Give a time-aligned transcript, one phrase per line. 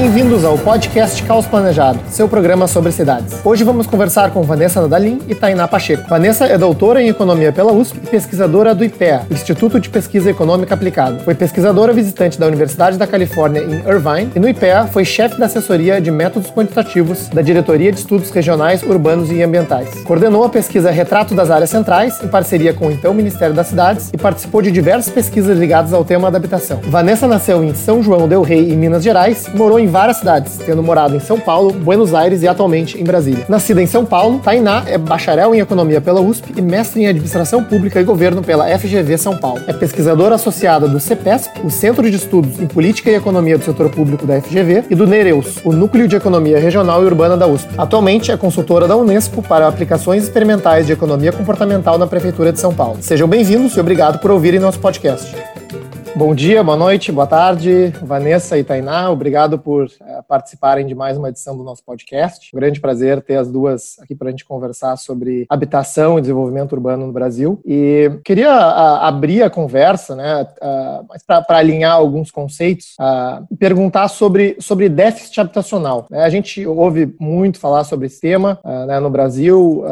[0.00, 3.38] Bem-vindos ao podcast Caos Planejado, seu programa sobre cidades.
[3.44, 6.08] Hoje vamos conversar com Vanessa Nadalim e Tainá Pacheco.
[6.08, 10.72] Vanessa é doutora em Economia pela USP e pesquisadora do IPEA, Instituto de Pesquisa Econômica
[10.72, 11.18] Aplicada.
[11.18, 15.44] Foi pesquisadora visitante da Universidade da Califórnia em Irvine e no IPEA foi chefe da
[15.44, 20.02] assessoria de métodos quantitativos da Diretoria de Estudos Regionais, Urbanos e Ambientais.
[20.04, 24.08] Coordenou a pesquisa Retrato das Áreas Centrais, em parceria com o então Ministério das Cidades,
[24.14, 26.80] e participou de diversas pesquisas ligadas ao tema da habitação.
[26.84, 30.82] Vanessa nasceu em São João del Rei, em Minas Gerais, morou em várias cidades, tendo
[30.82, 33.44] morado em São Paulo, Buenos Aires e atualmente em Brasília.
[33.48, 37.62] Nascida em São Paulo, Tainá é bacharel em Economia pela USP e mestre em Administração
[37.62, 39.60] Pública e Governo pela FGV São Paulo.
[39.66, 43.90] É pesquisadora associada do CEPESP, o Centro de Estudos em Política e Economia do Setor
[43.90, 47.68] Público da FGV, e do NEREUS, o Núcleo de Economia Regional e Urbana da USP.
[47.76, 52.72] Atualmente é consultora da Unesco para aplicações experimentais de economia comportamental na Prefeitura de São
[52.72, 52.98] Paulo.
[53.00, 55.59] Sejam bem-vindos e obrigado por ouvirem nosso podcast.
[56.16, 59.10] Bom dia, boa noite, boa tarde, Vanessa e Tainá.
[59.10, 59.90] Obrigado por uh,
[60.28, 62.50] participarem de mais uma edição do nosso podcast.
[62.52, 66.72] Um grande prazer ter as duas aqui para a gente conversar sobre habitação e desenvolvimento
[66.72, 67.60] urbano no Brasil.
[67.64, 72.96] E queria uh, abrir a conversa, né, uh, para alinhar alguns conceitos,
[73.58, 76.06] perguntar sobre, sobre déficit habitacional.
[76.10, 76.22] Né?
[76.22, 79.84] A gente ouve muito falar sobre esse tema né, no Brasil.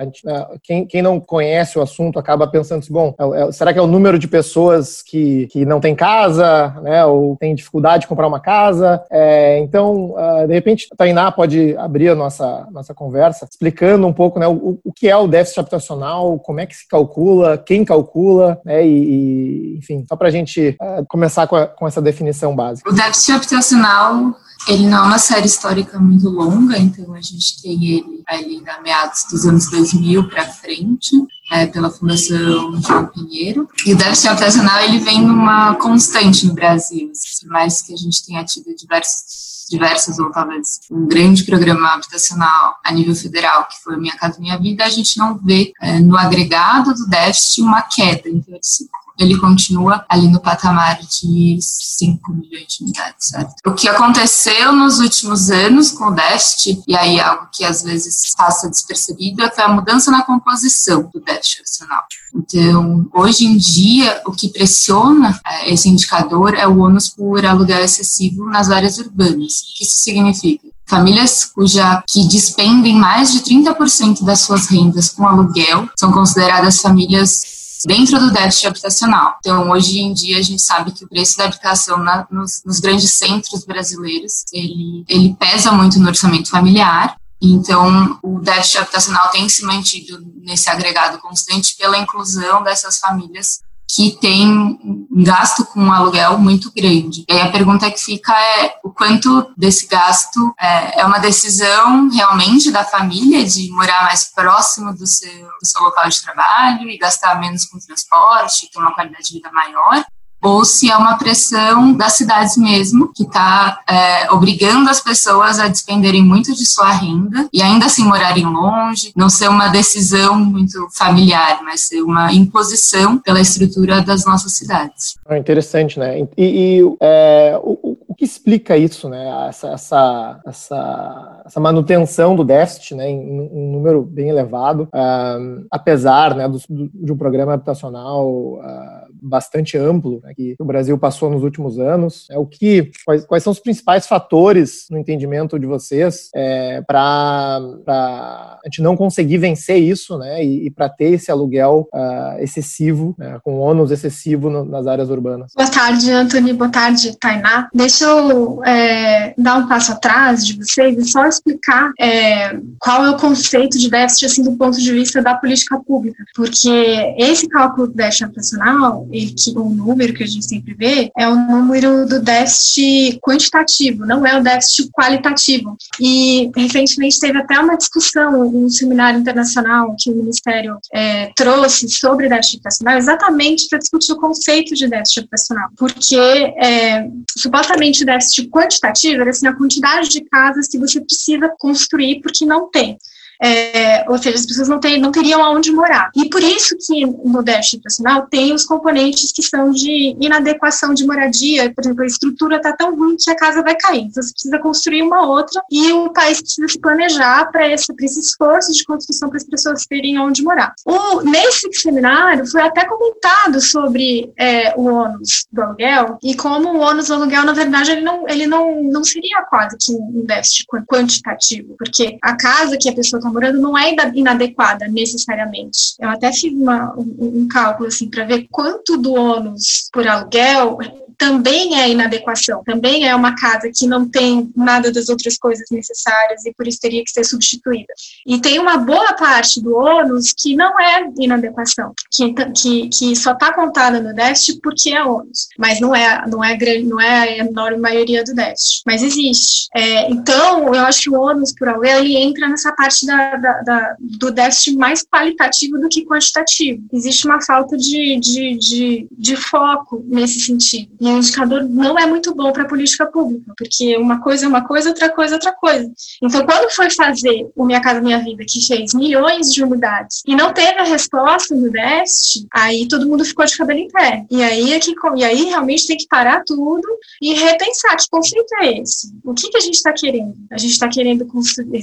[0.00, 0.22] Gente,
[0.62, 3.82] quem, quem, não conhece o assunto acaba pensando assim, bom, é, é, será que é
[3.82, 8.26] o número de pessoas que que, não tem casa, né, ou tem dificuldade de comprar
[8.26, 9.02] uma casa.
[9.10, 14.12] É, então, uh, de repente, a Tainá pode abrir a nossa, nossa conversa explicando um
[14.12, 17.84] pouco né, o, o que é o déficit habitacional, como é que se calcula, quem
[17.84, 22.00] calcula, né, e, e enfim, só para a gente uh, começar com, a, com essa
[22.00, 22.90] definição básica.
[22.90, 24.34] O déficit habitacional
[24.68, 28.80] ele não é uma série histórica muito longa, então a gente tem ele ali na
[28.82, 31.16] meados dos anos 2000 para frente
[31.50, 33.68] é, pela Fundação João Pinheiro.
[33.84, 37.96] E o déficit habitacional ele vem numa constante no Brasil, assim, por mais que a
[37.96, 43.82] gente tenha tido diversos, diversos ou talvez um grande programa habitacional a nível federal, que
[43.82, 47.82] foi Minha Casa Minha Vida, a gente não vê é, no agregado do déficit uma
[47.82, 48.28] queda.
[48.28, 48.86] Então, assim,
[49.20, 53.54] ele continua ali no patamar de 5 milhões de unidades, certo?
[53.66, 58.32] O que aconteceu nos últimos anos com o déficit, e aí algo que às vezes
[58.34, 62.02] passa despercebido, é a mudança na composição do déficit habitacional.
[62.34, 67.84] Então, hoje em dia, o que pressiona é, esse indicador é o ônus por aluguel
[67.84, 69.60] excessivo nas áreas urbanas.
[69.60, 70.66] O que isso significa?
[70.86, 77.59] Famílias cuja que despendem mais de 30% das suas rendas com aluguel são consideradas famílias
[77.86, 79.36] dentro do déficit habitacional.
[79.40, 82.80] Então, hoje em dia, a gente sabe que o preço da habitação na, nos, nos,
[82.80, 87.16] grandes centros brasileiros, ele, ele pesa muito no orçamento familiar.
[87.42, 93.60] Então, o déficit habitacional tem se mantido nesse agregado constante pela inclusão dessas famílias
[93.94, 97.24] que tem um gasto com aluguel muito grande.
[97.28, 102.08] E aí a pergunta que fica é o quanto desse gasto é, é uma decisão
[102.08, 106.98] realmente da família de morar mais próximo do seu, do seu local de trabalho e
[106.98, 110.04] gastar menos com transporte, ter uma qualidade de vida maior,
[110.42, 115.68] ou se é uma pressão das cidades mesmo, que está é, obrigando as pessoas a
[115.68, 120.88] despenderem muito de sua renda e ainda assim morarem longe, não ser uma decisão muito
[120.92, 125.16] familiar, mas ser uma imposição pela estrutura das nossas cidades.
[125.28, 126.20] É interessante, né?
[126.20, 129.48] E, e é, o, o, que explica isso, né?
[129.48, 133.08] Essa, essa, essa, essa manutenção do déficit, né?
[133.08, 138.99] Em um número bem elevado, um, apesar né, do, do, de um programa habitacional uh,
[139.22, 142.26] bastante amplo né, que o Brasil passou nos últimos anos.
[142.30, 147.60] É o que quais, quais são os principais fatores no entendimento de vocês é, para
[147.86, 150.44] a gente não conseguir vencer isso, né?
[150.44, 155.10] E, e para ter esse aluguel uh, excessivo, né, com ônus excessivo no, nas áreas
[155.10, 155.52] urbanas.
[155.56, 156.54] Boa tarde, Antônio.
[156.54, 157.68] Boa tarde, Tainá.
[157.74, 163.10] Deixa eu é, dar um passo atrás de vocês e só explicar é, qual é
[163.10, 167.88] o conceito de déficit assim do ponto de vista da política pública, porque esse cálculo
[167.88, 172.06] do déficit habitacional e que o número que a gente sempre vê é o número
[172.06, 175.76] do déficit quantitativo, não é o déficit qualitativo.
[176.00, 182.28] E recentemente teve até uma discussão, um seminário internacional que o Ministério é, trouxe sobre
[182.28, 188.48] déficit habitacional, exatamente para discutir o conceito de déficit habitacional, porque é, supostamente o déficit
[188.48, 192.98] quantitativo era assim, a quantidade de casas que você precisa construir porque não tem.
[193.42, 196.10] É, ou seja, as pessoas não, ter, não teriam aonde morar.
[196.14, 201.06] E por isso que no déficit habitacional tem os componentes que são de inadequação de
[201.06, 204.32] moradia, por exemplo, a estrutura está tão ruim que a casa vai cair, então você
[204.32, 208.84] precisa construir uma outra e o país precisa se planejar para esse, esse esforço de
[208.84, 210.74] construção para as pessoas terem onde morar.
[210.84, 216.80] O, nesse seminário foi até comentado sobre é, o ônus do aluguel e como o
[216.80, 220.66] ônus do aluguel, na verdade, ele não, ele não, não seria quase que um déficit
[220.86, 225.94] quantitativo, porque a casa que a pessoa está morando não é inadequada necessariamente.
[225.98, 230.78] Eu até fiz uma, um, um cálculo assim para ver quanto do ônus por aluguel
[231.20, 236.46] também é inadequação, também é uma casa que não tem nada das outras coisas necessárias
[236.46, 237.92] e por isso teria que ser substituída.
[238.26, 243.32] E tem uma boa parte do ônus que não é inadequação, que, que, que só
[243.32, 247.20] está contada no déficit porque é ônus, mas não é, não é, grande, não é
[247.20, 249.68] a enorme maioria do déficit, mas existe.
[249.76, 253.62] É, então, eu acho que o ônus por aluguel, ele entra nessa parte da, da,
[253.62, 256.82] da, do déficit mais qualitativo do que quantitativo.
[256.92, 260.90] Existe uma falta de, de, de, de foco nesse sentido.
[261.00, 264.48] E o indicador não é muito bom para a política pública, porque uma coisa é
[264.48, 265.90] uma coisa, outra coisa é outra coisa.
[266.22, 270.34] Então, quando foi fazer o Minha Casa Minha Vida, que fez milhões de unidades, e
[270.34, 274.24] não teve a resposta no déficit, aí todo mundo ficou de cabelo em pé.
[274.30, 276.86] E aí, é que, e aí realmente tem que parar tudo
[277.20, 279.12] e repensar que conceito é esse?
[279.24, 280.34] O que, que a gente está querendo?
[280.50, 281.26] A gente está querendo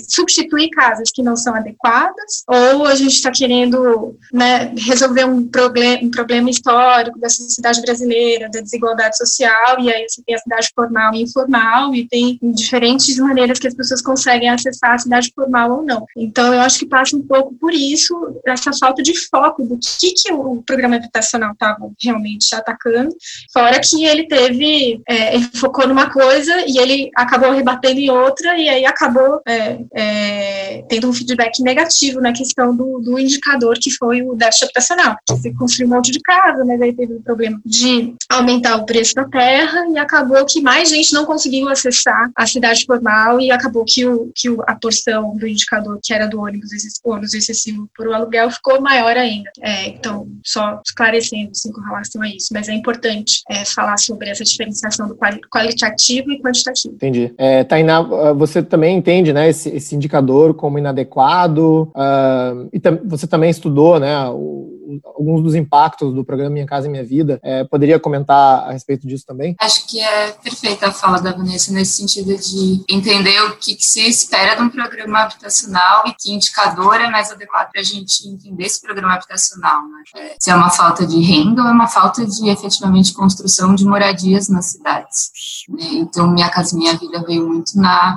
[0.09, 6.05] substituir casas que não são adequadas, ou a gente está querendo né, resolver um, problem
[6.05, 10.69] um problema histórico da sociedade brasileira, da desigualdade social, e aí você tem a cidade
[10.73, 15.71] formal e informal, e tem diferentes maneiras que as pessoas conseguem acessar a cidade formal
[15.71, 16.05] ou não.
[16.15, 18.13] Então, eu acho que passa um pouco por isso,
[18.45, 23.13] essa falta de foco do que, que o programa habitacional estava realmente atacando,
[23.51, 28.57] fora que ele teve, é, ele focou numa coisa e ele acabou rebatendo em outra,
[28.57, 33.91] e aí acabou é, é, tendo um feedback negativo na questão do, do indicador que
[33.91, 35.15] foi o déficit habitacional.
[35.29, 39.13] Você construiu um monte de casa, mas aí teve o problema de aumentar o preço
[39.15, 43.83] da terra e acabou que mais gente não conseguiu acessar a cidade formal e acabou
[43.85, 46.69] que, o, que a porção do indicador que era do ônibus,
[47.03, 49.49] ônibus excessivo por o aluguel ficou maior ainda.
[49.61, 54.29] É, então, só esclarecendo assim, com relação a isso, mas é importante é, falar sobre
[54.29, 55.17] essa diferenciação do
[55.51, 56.95] qualitativo e quantitativo.
[56.95, 57.33] Entendi.
[57.37, 58.01] É, Tainá,
[58.33, 64.27] você também entende né, esse, esse indicador como inadequado uh, e você também estudou né,
[64.29, 64.67] o,
[65.03, 67.39] alguns dos impactos do programa Minha Casa Minha Vida.
[67.43, 69.55] É, poderia comentar a respeito disso também?
[69.59, 73.85] Acho que é perfeita a fala da Vanessa nesse sentido de entender o que, que
[73.85, 78.27] se espera de um programa habitacional e que indicador é mais adequado para a gente
[78.27, 79.81] entender esse programa habitacional.
[79.83, 80.03] Né?
[80.15, 83.85] É, se é uma falta de renda ou é uma falta de efetivamente construção de
[83.85, 85.31] moradias nas cidades.
[85.69, 85.85] Né?
[85.93, 87.71] Então, Minha Casa e Minha Vida veio muito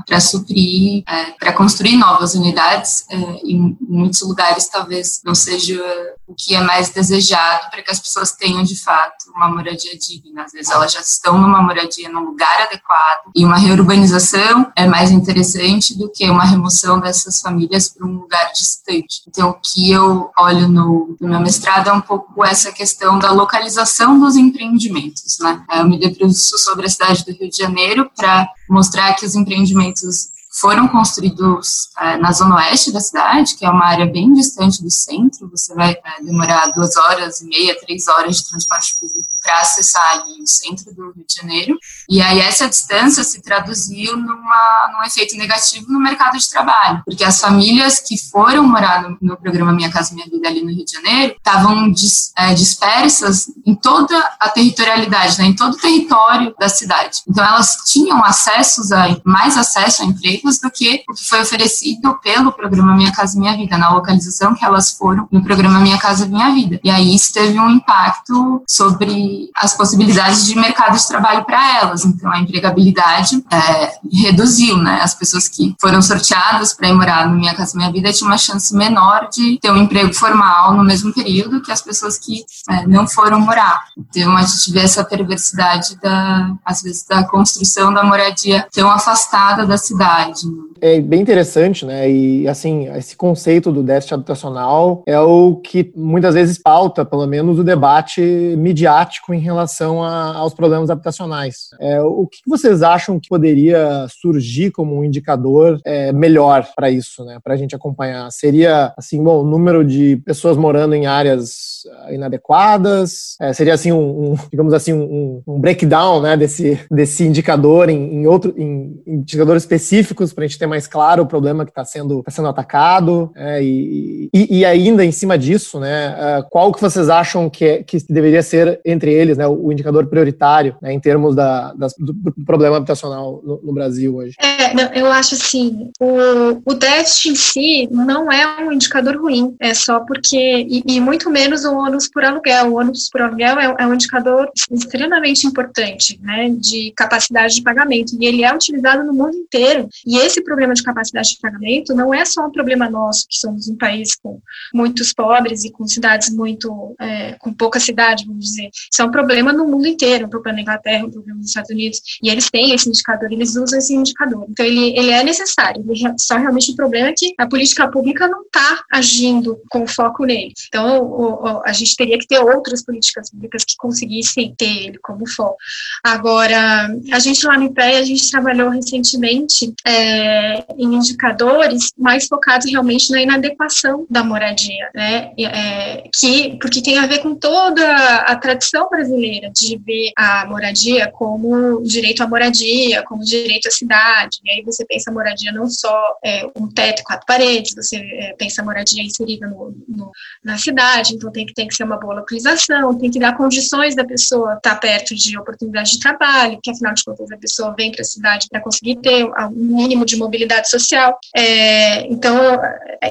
[0.06, 2.69] para suprir, é, para construir novas unidades.
[3.08, 5.82] É, em muitos lugares, talvez não seja
[6.26, 10.44] o que é mais desejado para que as pessoas tenham de fato uma moradia digna.
[10.44, 15.10] Às vezes elas já estão numa moradia num lugar adequado e uma reurbanização é mais
[15.10, 19.22] interessante do que uma remoção dessas famílias para um lugar distante.
[19.26, 23.30] Então, o que eu olho no, no meu mestrado é um pouco essa questão da
[23.32, 25.38] localização dos empreendimentos.
[25.40, 25.64] Né?
[25.72, 30.29] Eu me debruço sobre a cidade do Rio de Janeiro para mostrar que os empreendimentos
[30.50, 34.90] foram construídos é, na zona oeste da cidade, que é uma área bem distante do
[34.90, 35.48] centro.
[35.48, 39.19] Você vai é, demorar duas horas e meia, três horas de transporte público
[39.50, 41.76] para acessar ali o centro do Rio de Janeiro.
[42.08, 47.24] E aí essa distância se traduziu numa, num efeito negativo no mercado de trabalho, porque
[47.24, 50.84] as famílias que foram morar no, no programa Minha Casa Minha Vida ali no Rio
[50.84, 56.54] de Janeiro estavam dis, é, dispersas em toda a territorialidade, né, em todo o território
[56.58, 57.18] da cidade.
[57.28, 62.16] Então elas tinham acessos a, mais acesso a empregos do que o que foi oferecido
[62.22, 66.26] pelo programa Minha Casa Minha Vida, na localização que elas foram no programa Minha Casa
[66.26, 66.80] Minha Vida.
[66.84, 72.04] E aí isso teve um impacto sobre as possibilidades de mercado de trabalho para elas.
[72.04, 75.00] Então, a empregabilidade é, reduziu, né?
[75.02, 78.38] As pessoas que foram sorteadas para ir morar no Minha Casa Minha Vida tinham uma
[78.38, 82.86] chance menor de ter um emprego formal no mesmo período que as pessoas que é,
[82.86, 83.84] não foram morar.
[83.96, 89.66] Então, a gente vê essa perversidade, da, às vezes, da construção da moradia tão afastada
[89.66, 90.46] da cidade.
[90.46, 90.69] Né?
[90.80, 92.10] É bem interessante, né?
[92.10, 97.58] E, assim, esse conceito do déficit habitacional é o que muitas vezes pauta, pelo menos,
[97.58, 98.20] o debate
[98.56, 101.70] midiático em relação a, aos problemas habitacionais.
[101.80, 107.24] É, o que vocês acham que poderia surgir como um indicador é, melhor para isso,
[107.24, 107.38] né?
[107.42, 108.30] Para a gente acompanhar?
[108.30, 111.69] Seria, assim, bom, o número de pessoas morando em áreas
[112.10, 113.36] inadequadas?
[113.40, 118.14] É, seria assim um, um, digamos assim um, um, breakdown, né, desse, desse indicador em,
[118.14, 121.84] em outro, em indicadores específicos para a gente ter mais claro o problema que está
[121.84, 126.72] sendo, tá sendo atacado é, e, e, e, ainda em cima disso, né, uh, qual
[126.72, 130.92] que vocês acham que, é, que deveria ser entre eles, né, o, indicador prioritário né,
[130.92, 134.34] em termos da, das, do, problema habitacional no, no Brasil hoje?
[134.40, 139.74] É, eu acho assim, o, o déficit em si não é um indicador ruim, é
[139.74, 142.72] só porque, e, e muito menos o ônus por aluguel.
[142.72, 148.16] O ônus por aluguel é, é um indicador extremamente importante, né, de capacidade de pagamento,
[148.18, 149.88] e ele é utilizado no mundo inteiro.
[150.06, 153.68] E esse problema de capacidade de pagamento não é só um problema nosso, que somos
[153.68, 154.40] um país com
[154.72, 158.70] muitos pobres e com cidades muito, é, com pouca cidade, vamos dizer.
[158.72, 161.70] Isso é um problema no mundo inteiro, um problema na Inglaterra, um problema nos Estados
[161.70, 164.46] Unidos, e eles têm esse indicador, eles usam esse indicador.
[164.48, 168.28] Então, ele, ele é necessário, ele só realmente o problema é que a política pública
[168.28, 170.52] não está agindo com foco nele.
[170.68, 174.98] Então, o, o, a gente teria que ter outras políticas públicas que conseguissem ter ele
[174.98, 175.56] como foco.
[176.04, 182.70] Agora, a gente lá no IPE, a gente trabalhou recentemente é, em indicadores mais focados
[182.70, 185.32] realmente na inadequação da moradia, né?
[185.38, 191.10] É, que, porque tem a ver com toda a tradição brasileira de ver a moradia
[191.10, 194.38] como direito à moradia, como direito à cidade.
[194.44, 198.34] E aí você pensa moradia não só é, um teto e quatro paredes, você é,
[198.38, 200.10] pensa moradia inserida no, no,
[200.42, 203.94] na cidade, então tem que, tem que ser uma boa localização, tem que dar condições
[203.94, 207.90] da pessoa estar perto de oportunidade de trabalho, que afinal de contas a pessoa vem
[207.90, 211.18] para a cidade para conseguir ter um mínimo de mobilidade social.
[211.34, 212.36] É, então,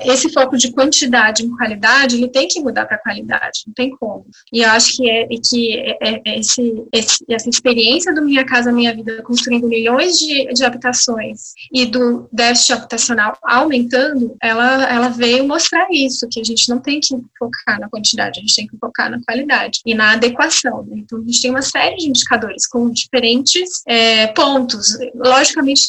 [0.06, 4.26] esse foco de quantidade em qualidade, ele tem que mudar para qualidade, não tem como.
[4.52, 8.46] E eu acho que é que é, é, é esse, esse, essa experiência do Minha
[8.46, 15.10] Casa Minha Vida construindo milhões de, de habitações e do déficit habitacional aumentando, ela, ela
[15.10, 18.68] veio mostrar isso, que a gente não tem que focar na quantidade, a gente tem
[18.68, 20.84] que focar na qualidade e na adequação.
[20.84, 20.98] Né?
[21.00, 24.98] Então, a gente tem uma série de indicadores com diferentes é, pontos.
[25.16, 25.82] Logicamente,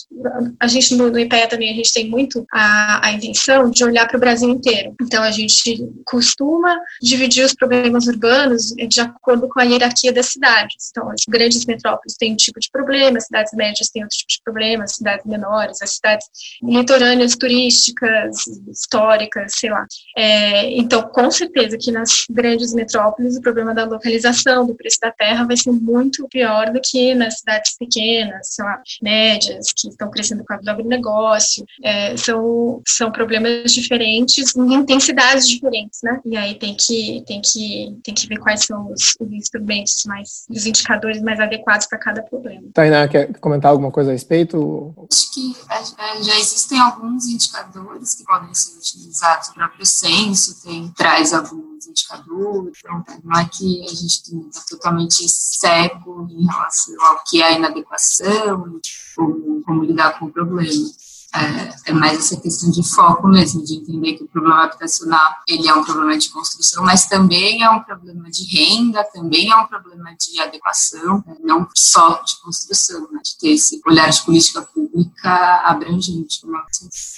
[0.59, 4.07] a gente no, no IPEA também, a gente tem muito a, a intenção de olhar
[4.07, 4.95] para o Brasil inteiro.
[5.01, 10.91] Então, a gente costuma dividir os problemas urbanos de acordo com a hierarquia das cidades.
[10.91, 14.29] Então, as grandes metrópoles têm um tipo de problema, as cidades médias têm outro tipo
[14.29, 16.27] de problema, as cidades menores, as cidades
[16.63, 19.87] litorâneas, turísticas, históricas, sei lá.
[20.17, 25.11] É, então, com certeza que nas grandes metrópoles o problema da localização, do preço da
[25.11, 30.11] terra vai ser muito pior do que nas cidades pequenas, sei lá, médias, que estão
[30.11, 31.65] crescendo com o agronegócio.
[31.83, 36.21] É, são, são problemas diferentes, em intensidades diferentes, né?
[36.25, 40.45] E aí tem que, tem que, tem que ver quais são os, os instrumentos mais,
[40.49, 42.63] os indicadores mais adequados para cada problema.
[42.75, 44.95] Tainá, quer comentar alguma coisa a respeito?
[45.11, 49.49] Acho que é, é, já existem alguns indicadores que podem ser utilizados.
[49.49, 55.29] O próprio censo tem, traz alguns indicadores, então não é que a gente está totalmente
[55.29, 58.81] cego em relação ao que é inadequação,
[59.17, 60.91] como, como lidar com o problema.
[61.33, 65.69] É, é, mais essa questão de foco mesmo, de entender que o problema habitacional ele
[65.69, 69.67] é um problema de construção, mas também é um problema de renda, também é um
[69.69, 74.63] problema de adequação, né, não só de construção, né, de ter esse olhar de política
[74.63, 76.41] pública abrangente.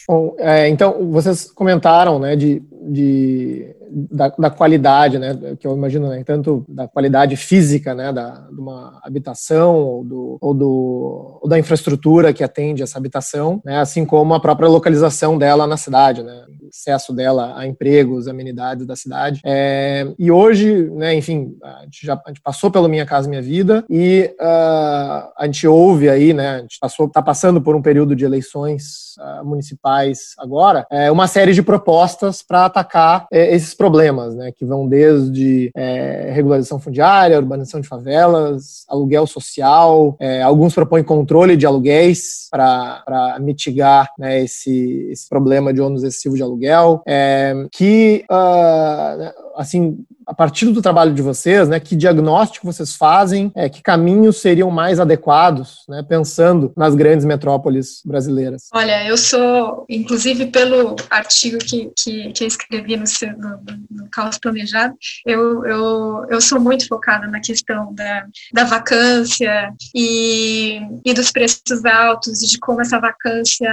[0.06, 3.74] Bom, é, então, vocês comentaram né, de, de
[4.10, 8.58] da, da, qualidade, né, que eu imagino, né, tanto da qualidade física, né, da, de
[8.58, 14.06] uma habitação ou, do, ou, do, ou da infraestrutura que atende essa habitação, né, assim
[14.06, 19.40] como a própria localização dela na cidade, né, acesso dela a empregos, amenidades da cidade.
[19.44, 23.42] É, e hoje, né, enfim, a gente já a gente passou pelo Minha Casa Minha
[23.42, 28.16] Vida e uh, a gente ouve aí, né, a gente está passando por um período
[28.16, 34.34] de eleições uh, municipais agora, é, uma série de propostas para atacar é, esses problemas,
[34.34, 41.04] né, que vão desde é, regularização fundiária, urbanização de favelas, aluguel social, é, alguns propõem
[41.04, 47.66] controle de aluguéis para mitigar né, esse, esse problema de ônus excessivo de aluguel, é,
[47.70, 53.68] que, uh, assim, a partir do trabalho de vocês, né, que diagnóstico vocês fazem, é,
[53.68, 58.68] que caminhos seriam mais adequados, né, pensando nas grandes metrópoles brasileiras?
[58.72, 63.04] Olha, eu sou, inclusive pelo artigo que, que, que eu escrevi no,
[63.38, 63.60] no,
[63.90, 64.94] no Caos Planejado,
[65.26, 71.84] eu, eu, eu sou muito focada na questão da, da vacância e, e dos preços
[71.84, 73.70] altos e de como essa vacância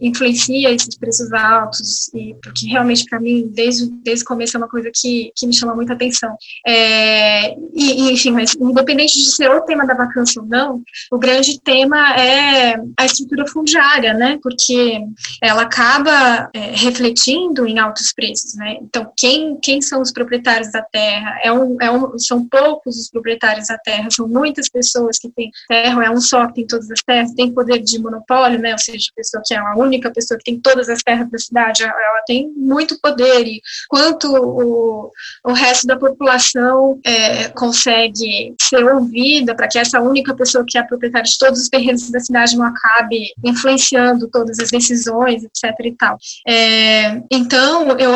[0.00, 4.68] influencia esses preços altos, e porque realmente para mim, desde, desde o começo é uma
[4.68, 6.36] coisa que, que me chama muita atenção.
[6.66, 11.60] É, e, enfim, mas independente de ser o tema da vacância ou não, o grande
[11.60, 14.38] tema é a estrutura fundiária, né?
[14.42, 15.00] Porque
[15.42, 18.78] ela acaba é, refletindo em altos preços, né?
[18.80, 21.38] Então, quem, quem são os proprietários da terra?
[21.42, 25.50] É um, é um, são poucos os proprietários da terra, são muitas pessoas que têm
[25.68, 28.72] terra, é um só que tem todas as terras, tem poder de monopólio, né?
[28.72, 31.38] Ou seja, a pessoa que é a única pessoa que tem todas as terras da
[31.38, 33.46] cidade, ela tem muito poder.
[33.46, 35.10] E quanto o,
[35.44, 40.82] o resto da população é, consegue ser ouvida para que essa única pessoa que é
[40.82, 45.74] proprietária de todos os terrenos da cidade não acabe influenciando todas as decisões, etc.
[45.84, 46.18] e tal.
[46.46, 48.12] É, então, eu,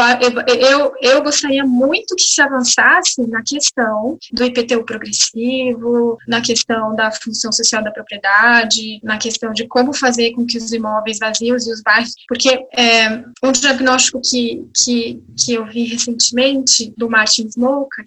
[0.49, 7.11] eu, eu gostaria muito que se avançasse na questão do IPTU progressivo, na questão da
[7.11, 11.73] função social da propriedade, na questão de como fazer com que os imóveis vazios e
[11.73, 17.49] os bairros, porque é, um diagnóstico que, que, que eu vi recentemente do Martin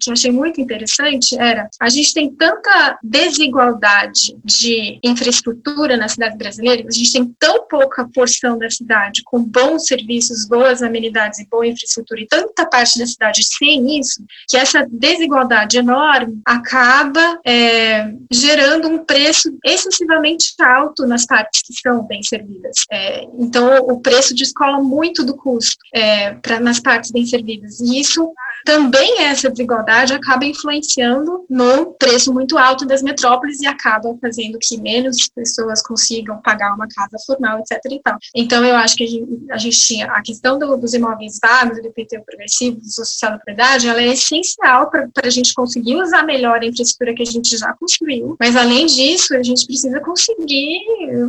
[0.00, 6.84] Que achei muito interessante, era a gente tem tanta desigualdade de infraestrutura na cidade brasileira,
[6.86, 11.66] a gente tem tão pouca porção da cidade com bons serviços, boas amenidades e boa
[11.66, 18.88] infraestrutura, e tanta parte da cidade sem isso, que essa desigualdade enorme acaba é, gerando
[18.88, 22.76] um preço excessivamente alto nas partes que são bem servidas.
[22.90, 27.80] É, então, o preço descola muito do custo é, pra, nas partes bem servidas.
[27.80, 28.32] E isso
[28.64, 34.80] também essa desigualdade acaba influenciando no preço muito alto das metrópoles e acaba fazendo que
[34.80, 37.80] menos pessoas consigam pagar uma casa formal, etc.
[37.90, 38.18] E tal.
[38.34, 41.80] Então, eu acho que a gente, a gente tinha a questão do, dos imóveis vagos,
[41.80, 46.22] do IPTU progressivo, do social da propriedade, ela é essencial para a gente conseguir usar
[46.22, 48.36] melhor a infraestrutura que a gente já construiu.
[48.40, 50.80] Mas, além disso, a gente precisa conseguir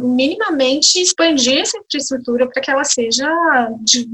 [0.02, 3.28] minimamente expandir essa infraestrutura para que ela seja
[3.82, 4.08] de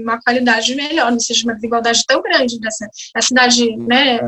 [0.00, 2.88] uma qualidade melhor, não seja uma desigualdade tão grande dessa
[3.26, 4.20] cidade, né,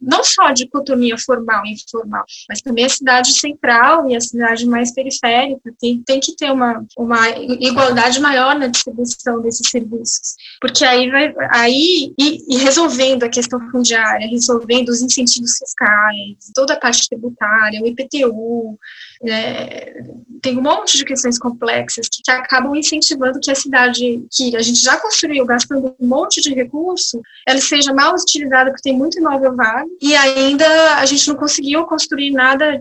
[0.00, 4.66] não só de dicotomia formal e informal, mas também a cidade central e a cidade
[4.66, 10.84] mais periférica tem, tem que ter uma, uma igualdade maior na distribuição desses serviços, porque
[10.84, 16.80] aí vai, aí e, e resolvendo a questão fundiária, resolvendo os incentivos fiscais, toda a
[16.80, 18.78] parte tributária, o IPTU,
[19.24, 20.02] é,
[20.42, 24.60] tem um monte de questões complexas que, que, acabam incentivando que a cidade que a
[24.60, 29.18] gente já construiu gastando um monte de recurso, ela seja mal utilizada porque tem muito
[29.18, 32.80] imóvel vago e ainda a gente não conseguiu construir nada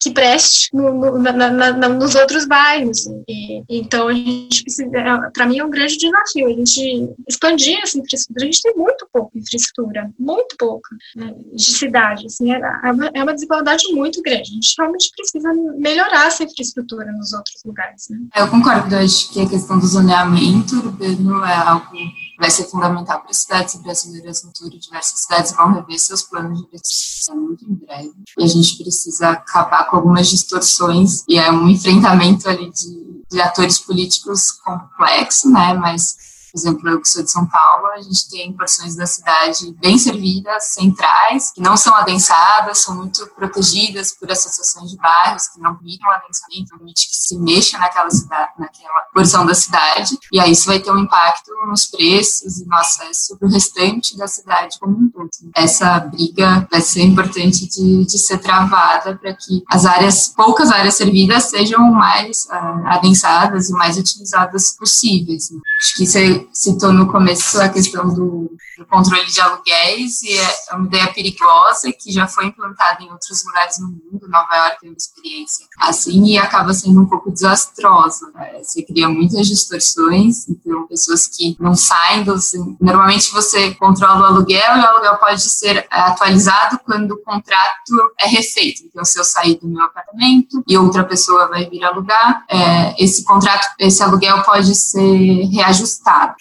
[0.00, 3.06] que preste no, no, na, na, nos outros bairros.
[3.28, 7.78] E, então a gente precisa, é, para mim é um grande desafio a gente expandir
[7.82, 8.46] essa infraestrutura.
[8.46, 12.26] A gente tem muito pouca infraestrutura, muito pouca né, de cidade.
[12.26, 14.50] Assim, é, é, uma, é uma desigualdade muito grande.
[14.50, 18.06] A gente realmente precisa melhorar essa infraestrutura nos outros lugares.
[18.08, 18.18] Né?
[18.36, 23.20] Eu concordo, acho que a questão do zoneamento urbano é algo que vai ser fundamental
[23.20, 24.78] para as cidades brasileiras no futuro.
[24.78, 28.12] Diversas cidades vão rever seus planos de investição muito em breve.
[28.38, 33.40] E a gente precisa acabar com algumas distorções e é um enfrentamento ali de, de
[33.40, 35.74] atores políticos complexo, né?
[35.74, 36.16] Mas
[36.52, 39.96] por exemplo, eu que sou de São Paulo, a gente tem porções da cidade bem
[39.96, 45.74] servidas, centrais, que não são adensadas, são muito protegidas por associações de bairros que não
[45.74, 50.52] permitem o adensamento, permite que se mexa naquela cidade, naquela porção da cidade, e aí
[50.52, 54.78] isso vai ter um impacto nos preços e no acesso para o restante da cidade
[54.78, 55.30] como um todo.
[55.56, 60.94] Essa briga vai ser importante de, de ser travada para que as áreas, poucas áreas
[60.94, 65.50] servidas, sejam mais uh, adensadas e mais utilizadas possíveis.
[65.50, 65.58] Né?
[65.80, 70.36] Acho que isso é citou no começo a questão do, do, controle de aluguéis, e
[70.38, 74.28] é uma ideia perigosa que já foi implantada em outros lugares no mundo.
[74.28, 78.30] Nova York tem uma experiência assim e acaba sendo um pouco desastrosa.
[78.34, 78.62] Né?
[78.62, 82.52] Você cria muitas distorções, então pessoas que não saem dos.
[82.80, 88.26] Normalmente você controla o aluguel e o aluguel pode ser atualizado quando o contrato é
[88.26, 88.82] refeito.
[88.84, 93.24] Então, se eu sair do meu apartamento e outra pessoa vai vir alugar, é, esse
[93.24, 96.31] contrato, esse aluguel pode ser reajustado.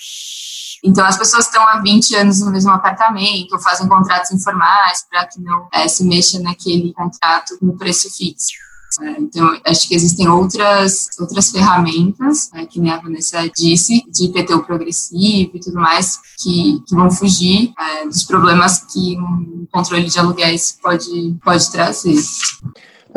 [0.84, 5.40] Então, as pessoas estão há 20 anos no mesmo apartamento, fazem contratos informais para que
[5.40, 8.72] não é, se mexa naquele contrato com preço fixo.
[9.00, 14.26] É, então, acho que existem outras, outras ferramentas, né, que nem a Vanessa disse, de
[14.26, 20.04] IPTU progressivo e tudo mais, que, que vão fugir é, dos problemas que um controle
[20.04, 22.22] de aluguéis pode, pode trazer.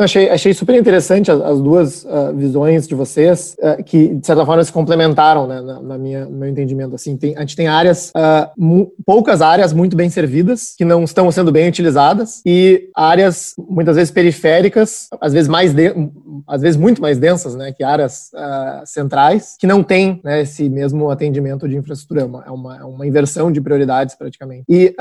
[0.03, 4.45] Achei, achei super interessante as, as duas uh, visões de vocês, uh, que de certa
[4.45, 6.95] forma se complementaram, né, na, na, minha, no meu entendimento.
[6.95, 11.31] Assim, tem, a gente tem áreas, uh, poucas áreas muito bem servidas, que não estão
[11.31, 15.73] sendo bem utilizadas, e áreas muitas vezes periféricas, às vezes mais,
[16.47, 18.31] às vezes muito mais densas, né, que áreas
[18.85, 22.21] centrais, que não têm né, esse mesmo atendimento de infraestrutura.
[22.21, 24.63] É uma, é uma, é uma inversão de prioridades praticamente.
[24.69, 24.95] E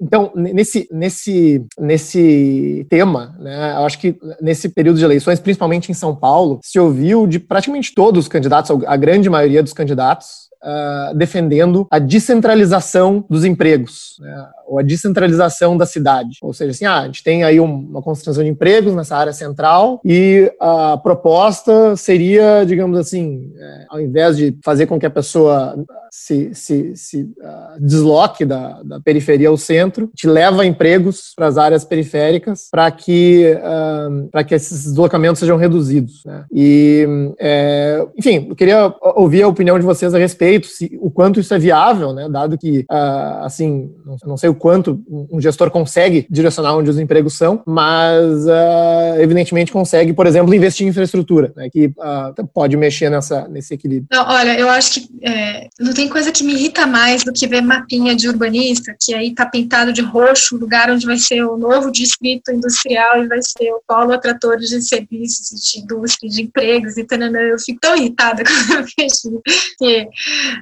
[0.00, 5.94] então nesse nesse nesse tema, né, eu acho que nesse período de eleições, principalmente em
[5.94, 11.14] São Paulo, se ouviu de praticamente todos os candidatos, a grande maioria dos candidatos, uh,
[11.14, 16.38] defendendo a descentralização dos empregos, né, ou a descentralização da cidade.
[16.42, 20.00] Ou seja, assim, ah, a gente tem aí uma concentração de empregos nessa área central
[20.04, 25.76] e a proposta seria, digamos assim, é, ao invés de fazer com que a pessoa
[26.10, 31.58] se, se, se uh, desloque da, da, periferia ao centro, te leva empregos para as
[31.58, 36.22] áreas periféricas para que, uh, para que esses deslocamentos sejam reduzidos.
[36.24, 36.44] Né?
[36.52, 41.40] E, é, enfim, eu queria ouvir a opinião de vocês a respeito se, o quanto
[41.40, 42.28] isso é viável, né?
[42.28, 43.90] Dado que, uh, assim,
[44.24, 49.72] não, sei o quanto um gestor consegue direcionar onde os empregos são, mas uh, evidentemente
[49.72, 51.68] consegue, por exemplo, investir em infraestrutura, né?
[51.70, 54.08] Que uh, pode mexer nessa, nesse equilíbrio.
[54.10, 57.46] Não, olha, eu acho que é, não tem coisa que me irrita mais do que
[57.46, 61.44] ver mapinha de urbanista, que aí tá pintado de roxo o lugar onde vai ser
[61.44, 66.42] o novo distrito industrial e vai ser o polo atrator de serviços, de indústria, de
[66.42, 67.18] empregos e tal.
[67.18, 69.42] Eu fico tão irritada quando eu vejo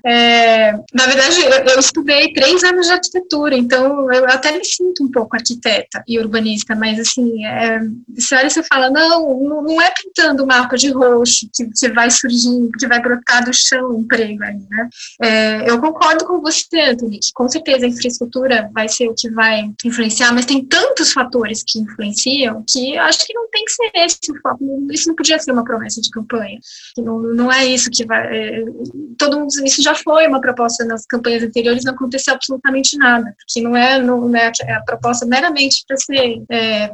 [0.04, 1.36] é, na verdade,
[1.72, 6.18] eu, estudei três anos de arquitetura, então eu até me sinto um pouco arquiteta e
[6.18, 7.80] urbanista, mas assim, é,
[8.18, 12.10] se olha você fala, não, não é pintando o mapa de roxo que, que vai
[12.10, 14.88] surgir, que vai brotar do chão o emprego ali, né?
[15.22, 19.30] É, eu concordo com você, Anthony, que com certeza a infraestrutura vai ser o que
[19.30, 23.90] vai influenciar, mas tem tantos fatores que influenciam que acho que não tem que ser
[23.94, 24.86] esse o foco.
[24.90, 26.58] Isso não podia ser uma promessa de campanha.
[26.98, 28.26] Não, não é isso que vai.
[28.26, 28.64] É,
[29.18, 33.60] todo mundo isso já foi uma proposta nas campanhas anteriores, não aconteceu absolutamente nada, porque
[33.60, 36.90] não é, não é a proposta meramente para ser, é, é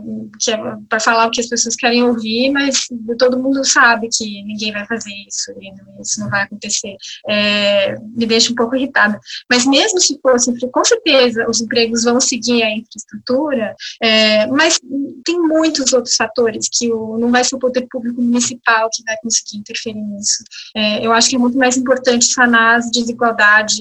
[0.88, 2.86] para falar o que as pessoas querem ouvir, mas
[3.18, 6.96] todo mundo sabe que ninguém vai fazer isso, e isso não vai acontecer.
[7.28, 9.18] É, me deixa um pouco irritada.
[9.50, 14.78] Mas mesmo se fosse, com certeza, os empregos vão seguir a infraestrutura, é, mas
[15.24, 19.16] tem muitos outros fatores que o, não vai ser o poder público municipal que vai
[19.22, 20.44] conseguir interferir nisso.
[20.76, 23.78] É, eu acho que é muito mais importante sanar as desigualdades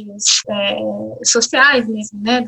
[0.49, 0.77] é,
[1.25, 2.43] sociais mesmo, né,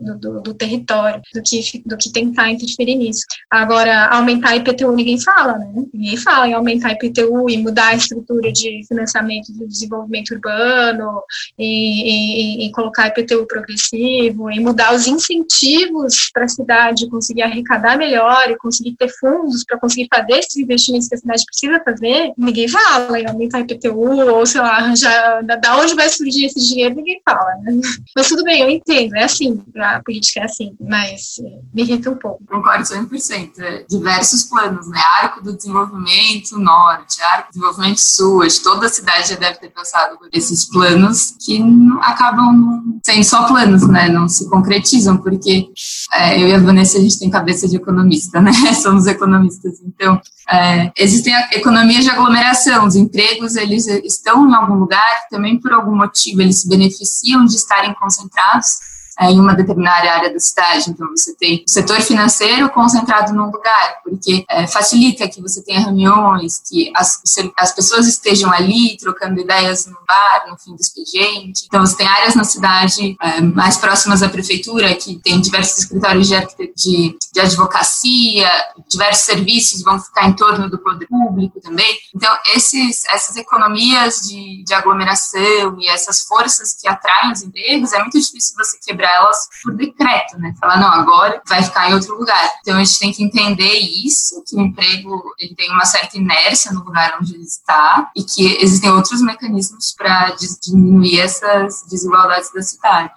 [0.00, 3.22] do, do, do, território, do que, do que tentar interferir nisso.
[3.50, 5.72] Agora, aumentar IPTU ninguém fala, né?
[5.92, 11.22] Ninguém fala em aumentar IPTU e mudar a estrutura de financiamento do desenvolvimento urbano
[11.58, 17.98] e, e, e colocar IPTU progressivo e mudar os incentivos para a cidade conseguir arrecadar
[17.98, 22.32] melhor e conseguir ter fundos para conseguir fazer esses investimentos que a cidade precisa fazer,
[22.38, 26.60] ninguém fala em aumentar IPTU ou, sei lá, arranjar da, da onde vai surgir esse
[26.60, 27.80] dinheiro, ninguém fala, né?
[28.16, 32.10] Mas tudo bem, eu entendo, é assim, a política é assim, mas é, me irrita
[32.10, 32.44] um pouco.
[32.46, 33.58] Concordo 100%.
[33.58, 35.00] É, diversos planos, né?
[35.22, 40.18] Arco do Desenvolvimento Norte, Arco do Desenvolvimento Sul, toda a cidade já deve ter passado
[40.18, 41.62] por esses planos que
[42.00, 44.08] acabam sendo só planos, né?
[44.08, 45.68] Não se concretizam, porque
[46.12, 48.52] é, eu e a Vanessa, a gente tem cabeça de economista, né?
[48.82, 55.26] Somos economistas, então é, existem economias de aglomeração, os empregos, eles estão em algum lugar,
[55.30, 60.32] também por algum motivo eles se beneficiam de estarem concentrados é, em uma determinada área
[60.32, 60.90] da cidade.
[60.90, 65.80] Então, você tem o setor financeiro concentrado num lugar, porque é, facilita que você tenha
[65.80, 67.22] reuniões, que as,
[67.56, 71.64] as pessoas estejam ali trocando ideias no bar, no fim do expediente.
[71.66, 76.28] Então, você tem áreas na cidade é, mais próximas à prefeitura, que tem diversos escritórios
[76.28, 76.36] de,
[76.76, 78.50] de, de advocacia,
[78.88, 81.96] diversos serviços vão ficar em torno do poder público também.
[82.14, 87.98] Então, esses, essas economias de, de aglomeração e essas forças que atraem os empregos, é
[88.00, 90.54] muito difícil você quebrar para elas por decreto, né?
[90.58, 92.50] Falar, não, agora vai ficar em outro lugar.
[92.60, 96.72] Então, a gente tem que entender isso, que o emprego ele tem uma certa inércia
[96.72, 102.62] no lugar onde ele está e que existem outros mecanismos para diminuir essas desigualdades da
[102.62, 103.10] cidade.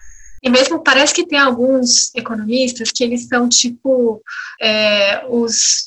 [0.44, 4.22] E mesmo parece que tem alguns economistas que eles são tipo
[4.62, 5.87] é, os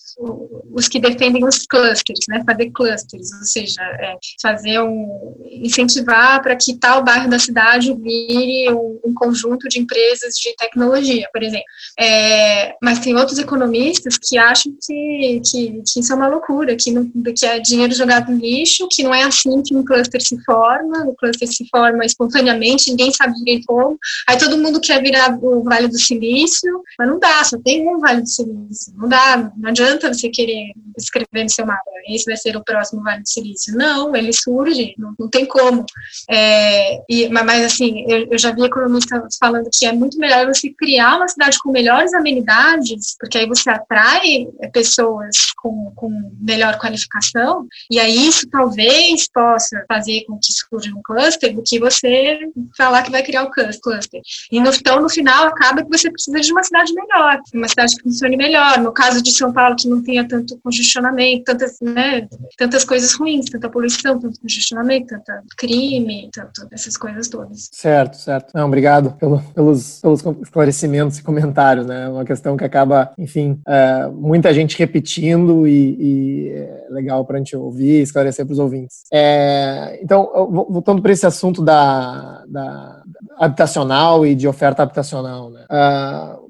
[0.72, 6.54] os que defendem os clusters, né, fazer clusters, ou seja, é, fazer um, incentivar para
[6.56, 11.64] que tal bairro da cidade vire um, um, conjunto de empresas de tecnologia, por exemplo.
[11.98, 16.90] É, mas tem outros economistas que acham que, que, que, isso é uma loucura, que,
[16.90, 20.38] não, que é dinheiro jogado no lixo, que não é assim que um cluster se
[20.44, 25.38] forma, o cluster se forma espontaneamente, ninguém sabe direito como, aí todo mundo quer virar
[25.42, 29.50] o Vale do Silício, mas não dá, só tem um Vale do Silício, não dá,
[29.56, 33.29] não adianta você querer escrever no seu mapa, esse vai ser o próximo Vale do
[33.29, 33.75] Silício.
[33.77, 35.85] Não, ele surge, não, não tem como.
[36.29, 40.70] É, e, mas, assim, eu, eu já vi economistas falando que é muito melhor você
[40.70, 47.66] criar uma cidade com melhores amenidades, porque aí você atrai pessoas com, com melhor qualificação,
[47.90, 52.38] e aí isso talvez possa fazer com que surja um cluster do que você
[52.77, 54.20] falar que vai criar o cluster.
[54.51, 57.94] E no, então, no final, acaba que você precisa de uma cidade melhor, uma cidade
[57.96, 58.79] que funcione melhor.
[58.79, 63.46] No caso de São Paulo, que não tenha tanto congestionamento, tantas, né, tantas coisas ruins,
[63.46, 67.68] tanta poluição, tanto congestionamento, tanto crime, tanto essas coisas todas.
[67.72, 68.52] Certo, certo.
[68.54, 72.04] Não, obrigado pelo, pelos, pelos esclarecimentos e comentários, né?
[72.04, 77.36] É uma questão que acaba, enfim, é, muita gente repetindo e, e é legal para
[77.36, 79.02] a gente ouvir e esclarecer para os ouvintes.
[79.12, 80.30] É, então,
[80.68, 83.02] voltando para esse assunto da, da,
[83.38, 85.64] habitacional e de oferta habitacional, né?
[85.70, 86.49] Uh,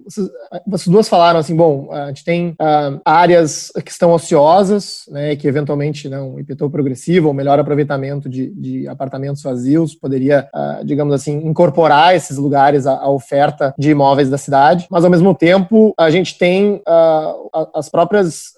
[0.66, 5.46] vocês duas falaram assim, bom, a gente tem uh, áreas que estão ociosas, né, que
[5.46, 11.14] eventualmente né, um IPTU progressivo ou melhor aproveitamento de, de apartamentos vazios poderia, uh, digamos
[11.14, 15.94] assim, incorporar esses lugares à, à, oferta de imóveis da cidade, mas ao mesmo tempo
[15.98, 18.52] a gente tem uh, as próprias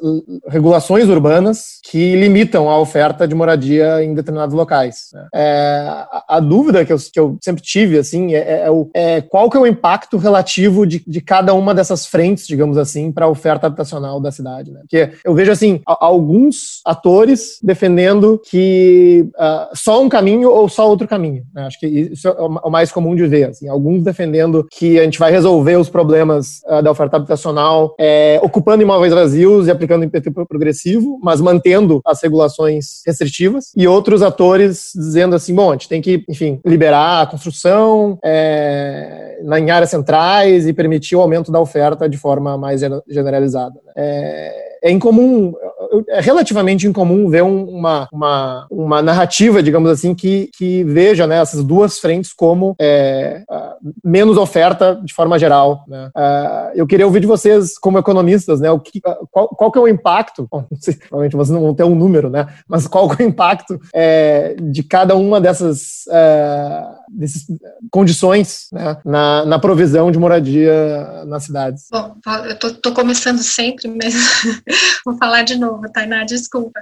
[0.48, 5.11] regulações urbanas que limitam a oferta de moradia em determinados locais.
[5.12, 5.28] Né?
[5.35, 9.50] É, a, a, dúvida que eu, que eu sempre tive, assim, é, é, é, qual
[9.50, 13.29] que é o impacto relativo de, de cada uma dessas frentes, digamos assim, para a
[13.29, 14.71] oferta habitacional da cidade.
[14.71, 14.81] Né?
[14.81, 21.09] Porque eu vejo, assim, alguns atores defendendo que uh, só um caminho ou só outro
[21.09, 21.42] caminho.
[21.55, 21.62] Né?
[21.62, 23.49] Acho que isso é o mais comum de ver.
[23.49, 28.38] Assim, alguns defendendo que a gente vai resolver os problemas uh, da oferta habitacional é,
[28.42, 33.73] ocupando imóveis vazios e aplicando IPT progressivo, mas mantendo as regulações restritivas.
[33.75, 39.38] E outros atores dizendo assim, bom, a gente tem que, enfim, liberar a construção é,
[39.42, 43.81] em áreas centrais e permitir aumento da oferta de forma mais generalizada.
[43.87, 43.93] Né?
[43.97, 45.55] É, é incomum,
[46.09, 51.63] é relativamente incomum ver uma, uma, uma narrativa, digamos assim, que, que veja né, essas
[51.63, 53.43] duas frentes como é,
[54.03, 55.85] menos oferta de forma geral.
[55.87, 56.11] Né?
[56.17, 59.83] Uh, eu queria ouvir de vocês, como economistas, né, o que, qual, qual que é
[59.83, 63.23] o impacto, bom, sei, provavelmente vocês não vão ter um número, né, mas qual que
[63.23, 66.85] é o impacto é, de cada uma dessas, é,
[67.91, 71.87] condições né, na, na provisão de moradia nas cidades?
[71.91, 72.17] Bom,
[72.49, 74.15] eu tô, tô começando sempre, mas
[75.05, 76.81] vou falar de novo, Tainá, desculpa.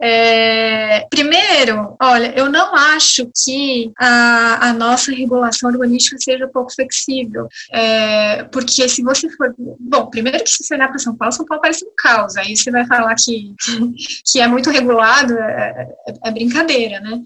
[0.00, 7.48] É, primeiro, olha, eu não acho que a, a nossa regulação urbanística seja pouco flexível,
[7.72, 11.46] é, porque se você for, bom, primeiro que se você olhar para São Paulo, São
[11.46, 13.54] Paulo parece um caos, aí você vai falar que,
[14.24, 17.20] que é muito regulado, é, é, é brincadeira, né?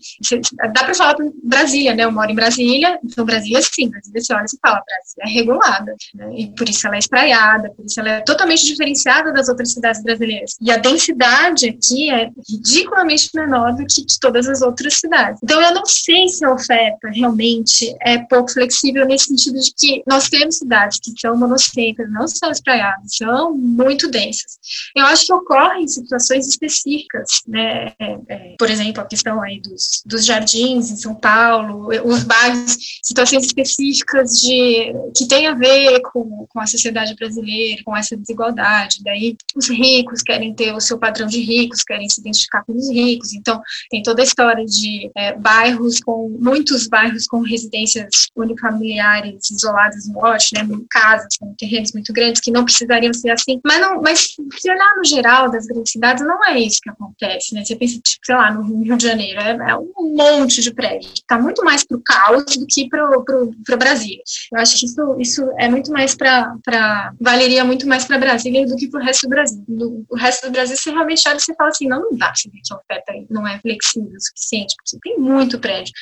[0.72, 2.04] Dá para falar para Brasília, né?
[2.04, 5.94] Eu moro em Brasília, então Brasília sim, Brasília você olha e fala, Brasília é regulada,
[6.14, 6.30] né?
[6.36, 10.02] e por isso ela é espraiada, por isso ela é totalmente diferenciada das outras cidades
[10.02, 10.56] brasileiras.
[10.60, 15.40] E a densidade aqui é ridiculamente menor do que de todas as outras cidades.
[15.42, 20.02] Então, eu não sei se a oferta realmente é pouco flexível nesse sentido de que
[20.06, 24.58] nós temos cidades que são monocêntricas, não são espraiadas, são muito densas.
[24.94, 27.92] Eu acho que ocorrem situações específicas, né?
[27.98, 32.76] É, é, por exemplo, a questão aí dos, dos jardins em São Paulo, os bairros,
[33.02, 39.02] situações específicas de que tem a ver com, com a sociedade brasileira, com essa desigualdade.
[39.04, 42.90] Daí, os ricos querem ter o seu padrão de ricos, querem se identificar com os
[42.90, 43.32] ricos.
[43.32, 50.06] Então, tem toda a história de é, bairros com, muitos bairros com residências unifamiliares isoladas
[50.06, 53.60] no norte, né, casas com terrenos muito grandes que não precisariam ser assim.
[53.64, 57.54] Mas, não, mas se olhar no geral das grandes cidades, não é isso que acontece,
[57.54, 57.64] né?
[57.64, 61.10] Você pensa, tipo, sei lá, no Rio de Janeiro, é, é um monte de prédio.
[61.12, 64.18] Está muito mais para caos do que para o Brasil.
[64.52, 67.12] Eu acho que isso, isso é muito mais para.
[67.20, 69.64] valeria muito mais para Brasília do que para o resto do Brasil.
[70.08, 72.48] O resto do Brasil, você realmente olha e você fala assim, não, não dá, você
[72.48, 75.92] vê que a oferta não é flexível o suficiente, porque tem muito prédio.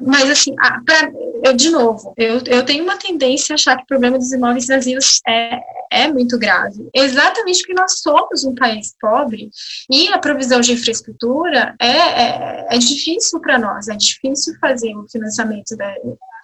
[0.00, 1.10] Mas, assim, a, pra,
[1.44, 4.66] eu, de novo, eu, eu tenho uma tendência a achar que o problema dos imóveis
[4.66, 5.58] vazios é,
[5.90, 6.88] é muito grave.
[6.94, 9.50] Exatamente porque nós somos um país pobre
[9.90, 15.06] e a provisão de infraestrutura é, é, é difícil para nós, é difícil fazer o
[15.10, 15.94] financiamento da,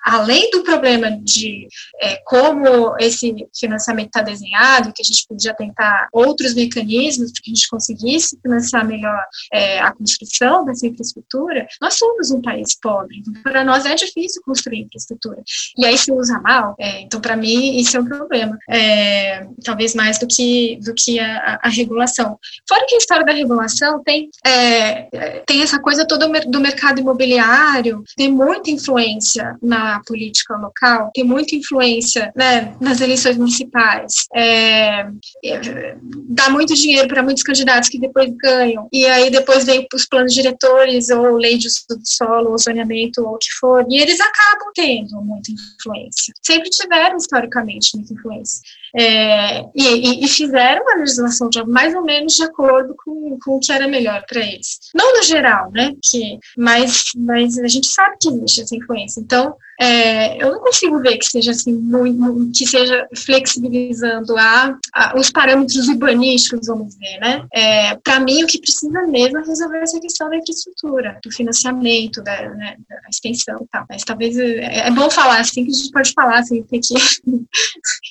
[0.06, 1.66] além do problema de
[2.00, 7.50] é, como esse financiamento está desenhado, que a gente podia tentar outros mecanismos para que
[7.50, 9.20] a gente conseguisse financiar melhor
[9.52, 14.40] é, a construção dessa infraestrutura, nós somos um país pobre, então para nós é difícil
[14.44, 15.42] construir infraestrutura.
[15.76, 19.92] E aí se usa mal, é, então para mim isso é um problema, é, talvez
[19.92, 22.38] mais do que, do que a, a, regulação.
[22.68, 28.04] Fora que a história da regulação tem, é, tem essa coisa toda do mercado imobiliário,
[28.16, 35.06] tem muita influência na política local, tem muita influência né, nas eleições municipais, é,
[35.44, 35.96] é,
[36.28, 40.34] dá muito dinheiro para muitos candidatos que depois ganham, e aí depois vem os planos
[40.34, 44.20] diretores, ou lei de uso do solo, ou zoneamento, ou o que for, e eles
[44.20, 46.34] acabam tendo muita influência.
[46.42, 48.60] Sempre tiveram, historicamente, muita influência.
[48.98, 53.60] É, e, e, fizeram uma legislação de, mais ou menos de acordo com, com o
[53.60, 54.78] que era melhor para eles.
[54.94, 55.92] Não no geral, né?
[56.02, 59.20] Que, mas, mas a gente sabe que existe essa influência.
[59.20, 65.18] Então, é, eu não consigo ver que seja assim muito, que seja flexibilizando a, a,
[65.18, 67.46] os parâmetros urbanísticos, vamos dizer, né?
[67.52, 72.22] É, Para mim, o que precisa mesmo é resolver essa questão da infraestrutura, do financiamento,
[72.22, 73.84] da, né, da extensão tal.
[73.88, 76.94] Mas talvez é, é, bom falar assim que a gente pode falar sem ter que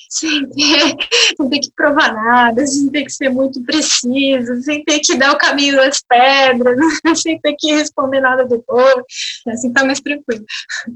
[0.08, 0.96] sem ter,
[1.36, 5.32] sem ter que provar nada, sem ter que ser muito preciso, sem ter que dar
[5.32, 6.76] o caminho das pedras,
[7.20, 9.04] sem ter que responder nada depois.
[9.48, 10.44] Assim tá mais tranquilo.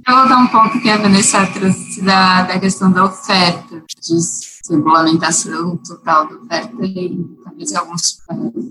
[0.06, 4.70] Eu vou dar um ponto que a Vanessa trouxe da, da questão da oferta, de
[4.70, 6.76] regulamentação total da oferta
[7.60, 8.18] talvez alguns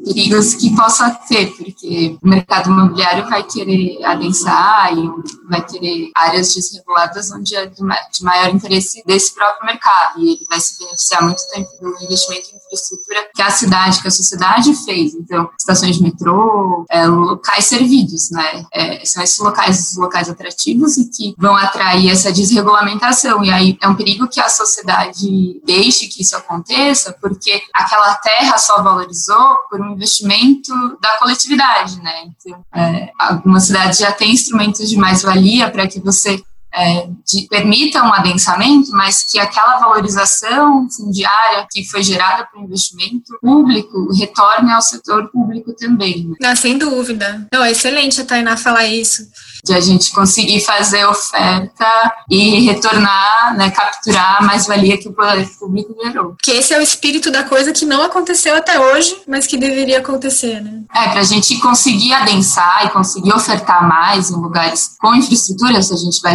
[0.05, 5.09] perigos que possa ter, porque o mercado imobiliário vai querer adensar e
[5.47, 10.59] vai querer áreas desreguladas onde é de maior interesse desse próprio mercado e ele vai
[10.59, 15.13] se beneficiar muito tempo do investimento em infraestrutura que a cidade, que a sociedade fez.
[15.13, 18.65] Então, estações de metrô, é, locais servidos, né?
[18.73, 23.43] É, são esses locais, os locais atrativos e que vão atrair essa desregulamentação.
[23.43, 28.57] E aí é um perigo que a sociedade deixe que isso aconteça, porque aquela terra
[28.57, 32.25] só valorizou por um investimento da coletividade, né?
[32.25, 36.41] Então, é, algumas cidades já têm instrumentos de mais-valia para que você
[36.73, 43.37] é, de, permita um adensamento, mas que aquela valorização fundiária que foi gerada o investimento
[43.41, 46.27] público retorne ao setor público também.
[46.27, 46.35] Né?
[46.41, 47.47] Não, sem dúvida.
[47.51, 49.27] Não, é excelente a Tainá falar isso
[49.63, 55.47] de a gente conseguir fazer oferta e retornar, né, capturar a mais-valia que o poder
[55.57, 56.35] público gerou.
[56.41, 59.99] Que esse é o espírito da coisa que não aconteceu até hoje, mas que deveria
[59.99, 60.83] acontecer, né?
[60.93, 65.93] É, para a gente conseguir adensar e conseguir ofertar mais em lugares com infraestrutura, se
[65.93, 66.33] a gente vai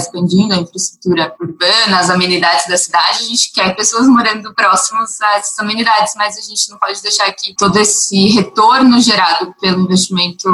[0.55, 5.59] a infraestrutura urbana, as amenidades da cidade, a gente quer pessoas morando próximos a essas
[5.59, 10.49] amenidades, mas a gente não pode deixar que todo esse retorno gerado pelo investimento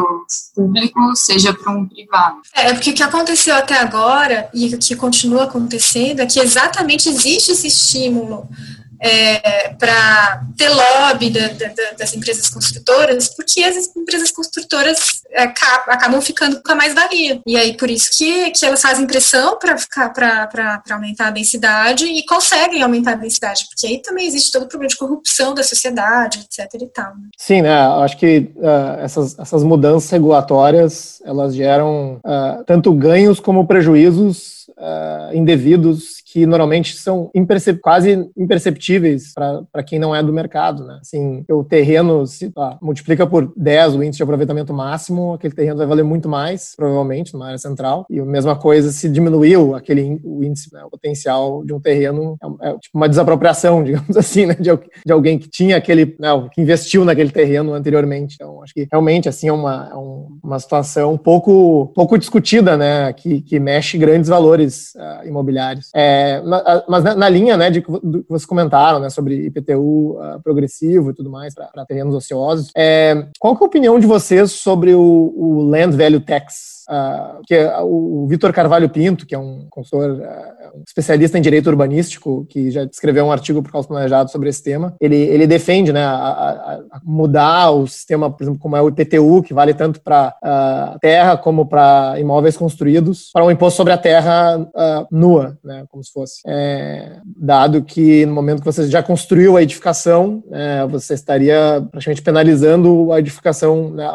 [0.55, 2.41] público seja para um privado.
[2.55, 7.09] É, porque o que aconteceu até agora e o que continua acontecendo é que exatamente
[7.09, 8.49] existe esse estímulo
[9.01, 16.21] é, para ter lobby da, da, das empresas construtoras, porque as empresas construtoras é, acabam
[16.21, 17.41] ficando com a mais-valia.
[17.47, 22.83] E aí, por isso que, que elas fazem pressão para aumentar a densidade e conseguem
[22.83, 26.83] aumentar a densidade, porque aí também existe todo o problema de corrupção da sociedade, etc.
[26.83, 27.15] e tal.
[27.17, 27.29] Né?
[27.39, 27.75] Sim, né?
[27.75, 35.35] Acho que uh, essas, essas mudanças regulatórias elas geram uh, tanto ganhos como prejuízos uh,
[35.35, 40.99] indevidos que normalmente são impercep quase imperceptíveis para quem não é do mercado, né?
[41.01, 45.79] Assim, o terreno se tá, multiplica por 10 o índice de aproveitamento máximo, aquele terreno
[45.79, 48.07] vai valer muito mais, provavelmente, numa área central.
[48.09, 52.37] E a mesma coisa se diminuiu aquele o índice, né, o potencial de um terreno,
[52.63, 54.71] é, é, tipo uma desapropriação, digamos assim, né, de,
[55.05, 58.37] de alguém que tinha aquele, né, que investiu naquele terreno anteriormente.
[58.37, 59.97] Então, acho que realmente, assim, é uma, é
[60.47, 65.91] uma situação pouco, pouco discutida, né, que, que mexe grandes valores uh, imobiliários.
[65.95, 66.43] É, é,
[66.89, 67.91] mas na, na, linha né, de que
[68.29, 73.27] vocês comentaram né, sobre IPTU uh, ah, progressivo e tudo mais para terrenos ociosos, é,
[73.39, 75.01] qual é a opinião de vocês sobre o,
[75.37, 76.80] o Land Value Tax?
[76.91, 81.41] Uh, que é o Vitor Carvalho Pinto, que é um consultor, uh, um especialista em
[81.41, 85.47] direito urbanístico, que já escreveu um artigo para o Planejado sobre esse tema, ele, ele
[85.47, 89.55] defende né, a, a, a mudar o sistema, por exemplo, como é o IPTU, que
[89.55, 94.69] vale tanto para uh, terra como para imóveis construídos, para um imposto sobre a terra
[95.13, 96.41] nua, né, como se fosse.
[96.45, 102.23] É, dado que no momento que você já construiu a edificação, é, você estaria praticamente
[102.23, 104.09] penalizando a edificação, né,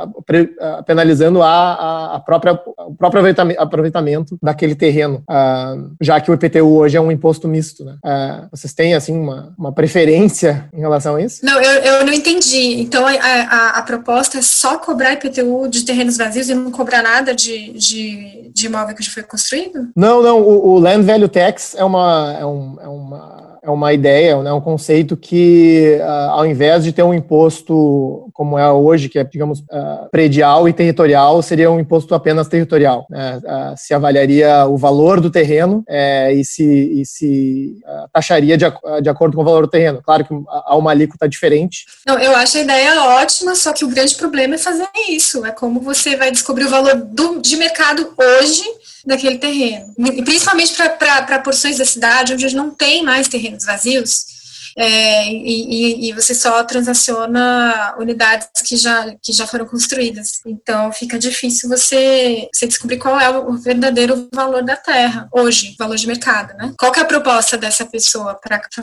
[0.85, 3.23] penalizando a, a própria o próprio
[3.57, 7.83] aproveitamento daquele terreno, uh, já que o IPTU hoje é um imposto misto.
[7.83, 7.97] Né?
[8.03, 11.45] Uh, vocês têm assim uma, uma preferência em relação a isso?
[11.45, 12.81] Não, eu, eu não entendi.
[12.81, 17.01] Então a, a, a proposta é só cobrar IPTU de terrenos vazios e não cobrar
[17.01, 19.89] nada de, de, de imóvel que já foi construído?
[19.95, 20.41] Não, não.
[20.41, 24.53] O, o Land Value Tax é uma, é, um, é uma é uma ideia, né,
[24.53, 29.23] um conceito que, uh, ao invés de ter um imposto como é hoje, que é,
[29.23, 33.07] digamos, uh, predial e territorial, seria um imposto apenas territorial.
[33.09, 33.37] Né?
[33.37, 37.79] Uh, se avaliaria o valor do terreno é, e se, e se
[38.13, 38.65] taxaria de,
[39.01, 40.01] de acordo com o valor do terreno.
[40.03, 41.85] Claro que há uma alíquota diferente.
[42.05, 45.45] Não, eu acho a ideia ótima, só que o grande problema é fazer isso.
[45.45, 48.63] É como você vai descobrir o valor do, de mercado hoje
[49.05, 49.93] daquele terreno.
[50.23, 54.34] Principalmente para porções da cidade onde não tem mais terrenos vazios
[54.77, 60.41] é, e, e, você só transaciona unidades que já, que já foram construídas.
[60.45, 65.95] Então fica difícil você, você descobrir qual é o verdadeiro valor da terra hoje, valor
[65.95, 66.73] de mercado, né?
[66.77, 68.37] Qual é a proposta dessa pessoa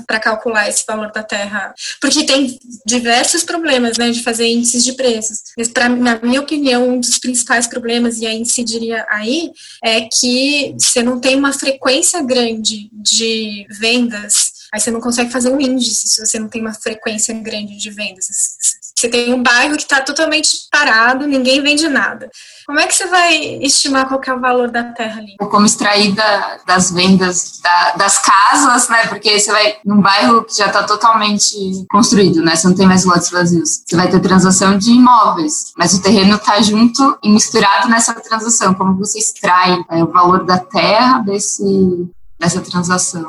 [0.06, 1.74] para calcular esse valor da terra?
[2.00, 5.42] Porque tem diversos problemas, né, de fazer índices de preços.
[5.58, 9.50] Mas, pra, na minha opinião, um dos principais problemas, e aí incidiria aí,
[9.84, 15.50] é que você não tem uma frequência grande de vendas Aí você não consegue fazer
[15.50, 18.26] um índice se você não tem uma frequência grande de vendas.
[19.02, 22.30] Você tem um bairro que está totalmente parado, ninguém vende nada.
[22.64, 25.36] Como é que você vai estimar qual é o valor da terra ali?
[25.38, 29.08] Como extrair da, das vendas da, das casas, né?
[29.08, 31.56] Porque você vai num bairro que já está totalmente
[31.90, 32.54] construído, né?
[32.54, 33.82] Você não tem mais lotes vazios.
[33.84, 38.72] Você vai ter transação de imóveis, mas o terreno está junto e misturado nessa transação.
[38.72, 42.08] Como você extrai é, o valor da terra desse
[42.42, 43.24] dessa transação.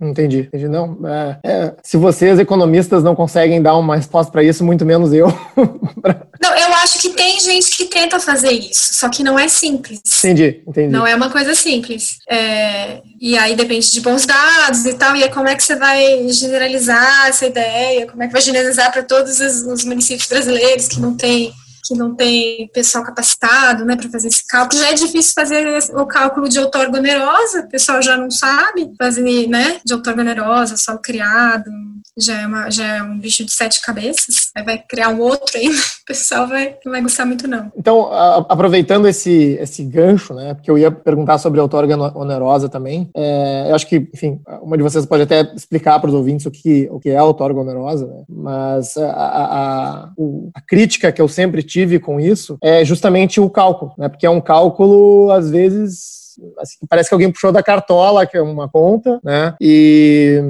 [0.00, 0.68] Entendi, entendi.
[0.68, 5.12] Não, é, é, se vocês, economistas, não conseguem dar uma resposta para isso, muito menos
[5.12, 5.26] eu.
[6.40, 10.00] não, eu acho que tem gente que tenta fazer isso, só que não é simples.
[10.18, 10.88] Entendi, entendi.
[10.88, 12.18] Não é uma coisa simples.
[12.28, 15.76] É, e aí depende de bons dados e tal, e aí como é que você
[15.76, 20.88] vai generalizar essa ideia, como é que vai generalizar para todos os, os municípios brasileiros
[20.88, 21.52] que não tem
[21.84, 24.80] que não tem pessoal capacitado né, para fazer esse cálculo.
[24.80, 29.22] Já é difícil fazer o cálculo de outorga onerosa, o pessoal já não sabe fazer
[29.48, 31.70] né, de outorga onerosa, só criado,
[32.18, 35.56] já é, uma, já é um bicho de sete cabeças, aí vai criar um outro
[35.56, 37.72] aí, o pessoal vai, não vai gostar muito não.
[37.76, 42.68] Então, a, aproveitando esse, esse gancho, né, porque eu ia perguntar sobre a outorga onerosa
[42.68, 46.46] também, é, eu acho que, enfim, uma de vocês pode até explicar para os ouvintes
[46.46, 50.10] o que, o que é a outorga onerosa, né, mas a, a,
[50.54, 54.08] a, crítica que eu sempre tive com isso é justamente o cálculo, né?
[54.08, 56.22] Porque é um cálculo, às vezes,
[56.58, 59.54] assim, parece que alguém puxou da cartola, que é uma conta, né?
[59.60, 60.42] E,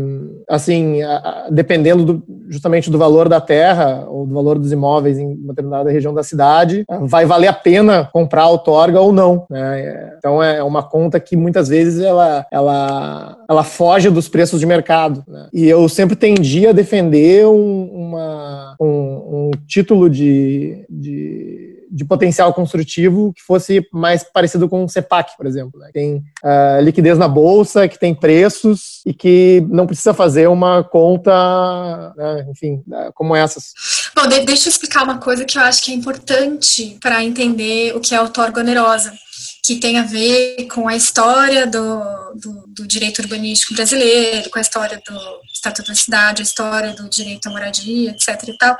[0.49, 0.99] assim,
[1.51, 5.91] dependendo do, justamente do valor da terra ou do valor dos imóveis em uma determinada
[5.91, 10.15] região da cidade, vai valer a pena comprar a outorga ou não, né?
[10.19, 15.25] Então, é uma conta que muitas vezes ela, ela, ela foge dos preços de mercado,
[15.27, 15.49] né?
[15.53, 22.55] E eu sempre tendi a defender um, uma, um, um título de, de de potencial
[22.55, 25.79] construtivo que fosse mais parecido com o CEPAC, por exemplo.
[25.79, 25.91] Né?
[25.93, 32.15] Tem uh, liquidez na bolsa, que tem preços e que não precisa fazer uma conta,
[32.17, 33.75] né, enfim, uh, como essas.
[34.17, 37.95] Bom, de deixa eu explicar uma coisa que eu acho que é importante para entender
[37.95, 39.13] o que é outorga onerosa
[39.65, 42.03] que tem a ver com a história do,
[42.37, 45.19] do, do, direito urbanístico brasileiro, com a história do
[45.53, 48.49] Estatuto da Cidade, a história do direito à moradia, etc.
[48.49, 48.77] e tal,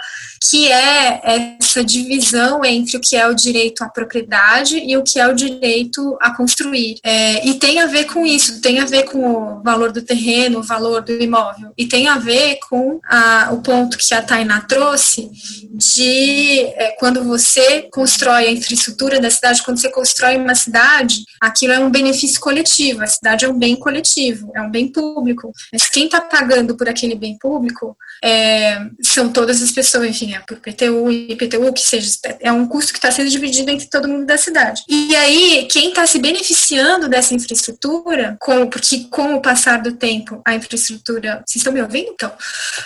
[0.49, 5.19] que é essa divisão entre o que é o direito à propriedade e o que
[5.19, 6.97] é o direito a construir.
[7.03, 10.61] É, e tem a ver com isso, tem a ver com o valor do terreno,
[10.61, 14.61] o valor do imóvel, e tem a ver com a, o ponto que a Tainá
[14.61, 15.31] trouxe
[15.73, 21.73] de é, quando você constrói a infraestrutura da cidade, quando você constrói uma cidade, aquilo
[21.73, 25.53] é um benefício coletivo, a cidade é um bem coletivo, é um bem público.
[25.73, 30.41] Mas quem está pagando por aquele bem público é, são todas as pessoas, enfim, é
[30.41, 34.09] por PTU e IPTU, que seja, é um custo que está sendo dividido entre todo
[34.09, 34.83] mundo da cidade.
[34.89, 40.41] E aí, quem está se beneficiando dessa infraestrutura, com, porque com o passar do tempo,
[40.45, 42.13] a infraestrutura, vocês estão me ouvindo?
[42.13, 42.33] Então,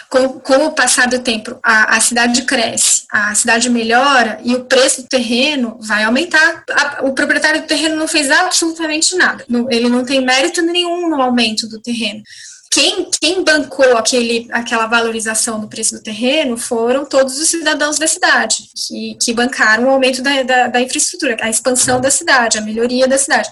[0.09, 4.65] com, com o passar do tempo, a, a cidade cresce, a cidade melhora e o
[4.65, 6.65] preço do terreno vai aumentar.
[6.71, 11.21] A, o proprietário do terreno não fez absolutamente nada, ele não tem mérito nenhum no
[11.21, 12.23] aumento do terreno
[12.77, 18.07] quem, quem bancou aquele, aquela valorização do preço do terreno foram todos os cidadãos da
[18.07, 22.61] cidade, que, que bancaram o aumento da, da, da infraestrutura, a expansão da cidade, a
[22.61, 23.49] melhoria da cidade.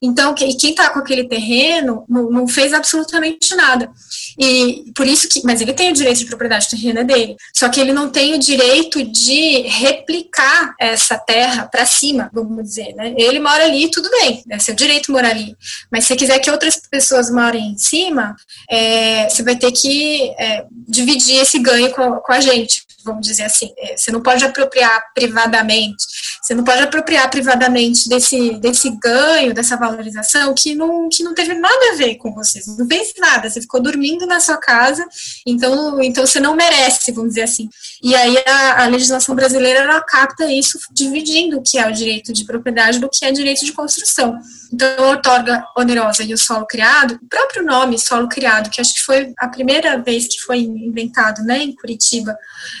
[0.00, 3.90] Então, quem está com aquele terreno não, não, fez absolutamente nada.
[4.38, 7.36] E por isso que, mas ele tem o direito de propriedade do terreno é dele.
[7.52, 12.94] Só que ele não tem o direito de replicar essa terra para cima, vamos dizer,
[12.94, 13.12] né?
[13.16, 15.56] Ele mora ali, tudo bem, é seu direito morar ali.
[15.90, 18.36] Mas se você quiser que outras pessoas morem em cima,
[18.70, 23.44] é, você vai ter que é, dividir esse ganho com, com a gente vamos dizer
[23.44, 23.72] assim.
[23.76, 26.04] É, você não pode apropriar privadamente.
[26.42, 31.54] Você não pode apropriar privadamente desse, desse ganho, dessa valorização que não, que não teve
[31.54, 32.60] nada a ver com você.
[32.78, 35.04] Não fez nada, você ficou dormindo na sua casa,
[35.46, 37.68] então, então você não merece, vamos dizer assim.
[38.02, 42.32] E aí a, a legislação brasileira ela capta isso dividindo o que é o direito
[42.32, 44.38] de propriedade do que é direito de construção.
[44.72, 49.00] Então, outorga onerosa e o solo criado, o próprio nome solo criado, que acho que
[49.00, 52.36] foi a primeira vez que foi inventado né, em Curitiba,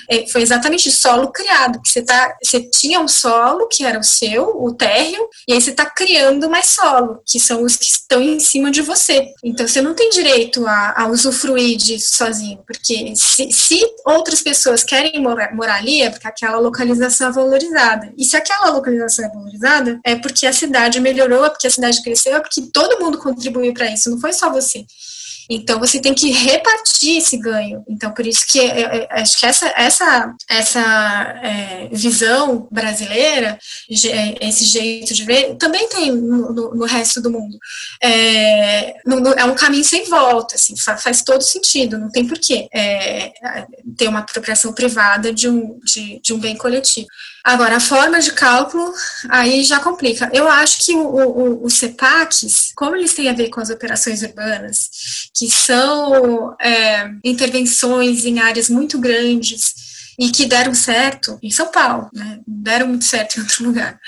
[0.08, 4.62] é, foi exatamente solo criado, você, tá, você tinha um solo que era o seu,
[4.62, 8.40] o térreo, e aí você está criando mais solo, que são os que estão em
[8.40, 9.26] cima de você.
[9.44, 14.82] Então, você não tem direito a, a usufruir disso sozinho, porque se, se outras pessoas
[14.82, 18.12] querem morar, morar ali, é porque aquela localização é valorizada.
[18.16, 22.02] E se aquela localização é valorizada, é porque a cidade melhorou, é porque a cidade
[22.02, 24.84] cresceu, é porque todo mundo contribuiu para isso, não foi só você.
[25.48, 27.82] Então você tem que repartir esse ganho.
[27.88, 34.64] Então por isso que é, é, acho que essa essa essa é, visão brasileira, esse
[34.64, 37.58] jeito de ver, também tem no, no, resto do mundo.
[38.02, 41.98] É, no, é, um caminho sem volta, assim, faz, faz todo sentido.
[41.98, 43.32] Não tem porquê é,
[43.96, 47.06] ter uma apropriação privada de um de, de um bem coletivo.
[47.48, 48.92] Agora, a forma de cálculo,
[49.30, 50.28] aí já complica.
[50.34, 54.20] Eu acho que o, o, os CEPACs, como eles têm a ver com as operações
[54.20, 59.88] urbanas, que são é, intervenções em áreas muito grandes,
[60.18, 62.40] e que deram certo em São Paulo, né?
[62.46, 63.98] deram muito certo em outro lugar,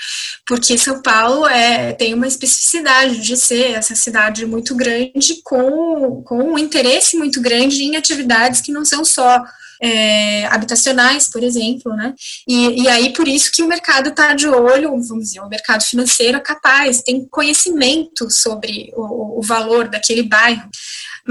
[0.45, 6.43] porque São Paulo é, tem uma especificidade de ser essa cidade muito grande com, com
[6.43, 9.41] um interesse muito grande em atividades que não são só
[9.81, 12.13] é, habitacionais, por exemplo, né?
[12.47, 15.83] E, e, aí por isso que o mercado está de olho, vamos dizer, o mercado
[15.83, 20.69] financeiro é capaz, tem conhecimento sobre o, o valor daquele bairro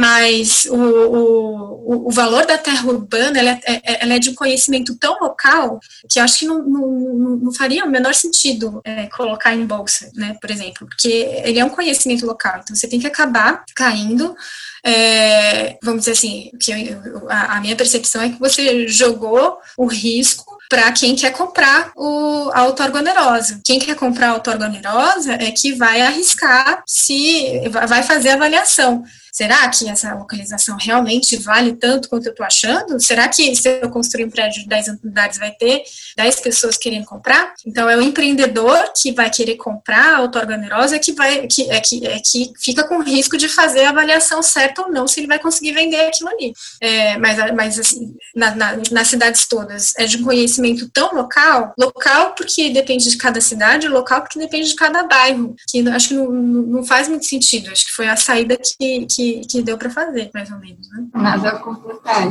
[0.00, 4.34] mas o, o, o valor da terra urbana ela é, é, ela é de um
[4.34, 5.78] conhecimento tão local
[6.08, 6.88] que acho que não, não,
[7.36, 11.64] não faria o menor sentido é, colocar em bolsa, né, por exemplo, porque ele é
[11.66, 14.34] um conhecimento local, então você tem que acabar caindo
[14.82, 19.84] é, vamos dizer assim, que eu, a, a, minha percepção é que você jogou o
[19.84, 23.60] risco para quem quer comprar o, a outorga onerosa.
[23.62, 29.04] Quem quer comprar a outorga onerosa é que vai arriscar se vai fazer a avaliação
[29.32, 33.00] será que essa localização realmente vale tanto quanto eu estou achando?
[33.00, 35.82] Será que se eu construir um prédio de 10 unidades vai ter
[36.16, 37.54] 10 pessoas querendo comprar?
[37.66, 41.80] Então é o empreendedor que vai querer comprar a outorga onerosa que vai que é
[41.80, 45.26] que, é que fica com risco de fazer a avaliação certa ou não se ele
[45.26, 46.52] vai conseguir vender aquilo ali.
[46.80, 51.74] É, mas mas assim, na, na, nas cidades todas é de um conhecimento tão local,
[51.78, 56.14] local porque depende de cada cidade, local porque depende de cada bairro, que acho que
[56.14, 57.70] não, não faz muito sentido.
[57.70, 60.88] Acho que foi a saída que, que que, que deu para fazer, mais ou menos.
[60.90, 61.06] Né?
[61.14, 62.26] Nada a completar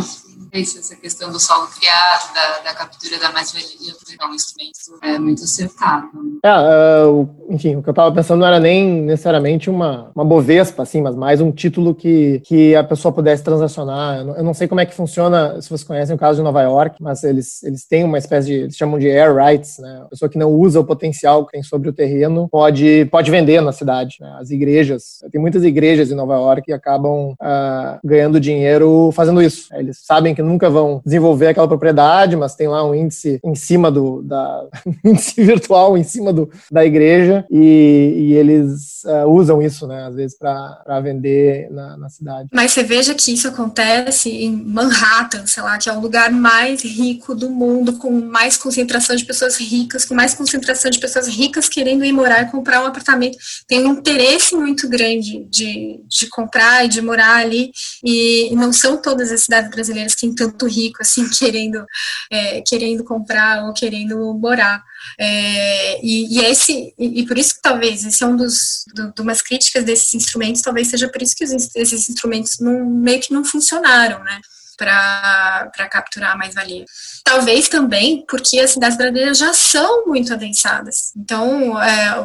[0.52, 5.44] essa questão do solo criado, da, da captura da mais-valia, é um instrumento é, muito
[5.44, 6.08] acertado.
[6.44, 10.84] É, uh, enfim, o que eu estava pensando não era nem necessariamente uma, uma bovespa,
[10.84, 14.20] assim, mas mais um título que, que a pessoa pudesse transacionar.
[14.20, 16.44] Eu não, eu não sei como é que funciona, se vocês conhecem o caso de
[16.44, 20.02] Nova York, mas eles, eles têm uma espécie de, eles chamam de air rights, né?
[20.06, 23.62] A pessoa que não usa o potencial que tem sobre o terreno pode, pode vender
[23.62, 24.18] na cidade.
[24.20, 24.38] Né?
[24.40, 29.74] As igrejas, tem muitas igrejas em Nova York que acabam uh, ganhando dinheiro fazendo isso.
[29.74, 33.92] Eles sabem que nunca vão desenvolver aquela propriedade, mas tem lá um índice em cima
[33.92, 34.68] do da
[35.04, 40.16] índice virtual em cima do, da igreja e, e eles uh, usam isso, né, às
[40.16, 42.50] vezes para vender na, na, cidade.
[42.52, 46.84] Mas você veja que isso acontece em Manhattan, sei lá, que é o lugar mais
[46.84, 51.70] rico do mundo, com mais concentração de pessoas ricas, com mais concentração de pessoas ricas
[51.70, 53.38] querendo ir morar e comprar um apartamento.
[53.68, 57.72] Tem um interesse muito grande de, de comprar e de morar ali
[58.04, 61.86] e não são todas as cidades brasileiras que tanto rico assim querendo
[62.32, 64.84] é, querendo comprar ou querendo morar.
[65.18, 69.14] É, e, e, esse e, e, por isso que talvez esse é um dos do,
[69.14, 73.22] de umas críticas desses instrumentos talvez seja por isso que os, esses instrumentos não, meio
[73.22, 74.42] que não funcionaram né
[74.80, 76.86] para capturar mais valia.
[77.24, 81.12] Talvez também porque as cidades brasileiras já são muito adensadas.
[81.16, 82.16] Então, é,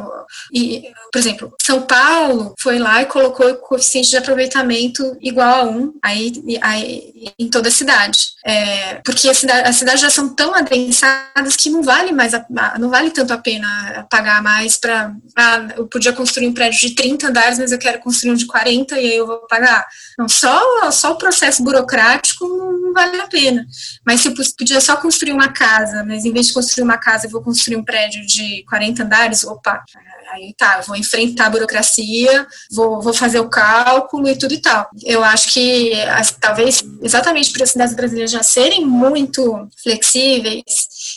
[0.51, 5.63] e, por exemplo, São Paulo foi lá e colocou o coeficiente de aproveitamento igual a
[5.63, 8.17] um aí, aí em toda a cidade.
[8.45, 12.43] É, porque as cidades cidade já são tão adensadas que não vale mais a,
[12.79, 16.95] não vale tanto a pena pagar mais para ah, eu podia construir um prédio de
[16.95, 19.85] 30 andares, mas eu quero construir um de 40 e aí eu vou pagar.
[20.17, 23.65] Não, só, só o processo burocrático não, não vale a pena.
[24.05, 27.27] Mas se eu podia só construir uma casa, mas em vez de construir uma casa,
[27.27, 29.83] eu vou construir um prédio de 40 andares, opa,
[30.31, 34.89] aí tá, vou enfrentar a burocracia, vou, vou fazer o cálculo e tudo e tal.
[35.03, 35.93] Eu acho que
[36.39, 40.63] talvez exatamente por as cidades brasileiras já serem muito flexíveis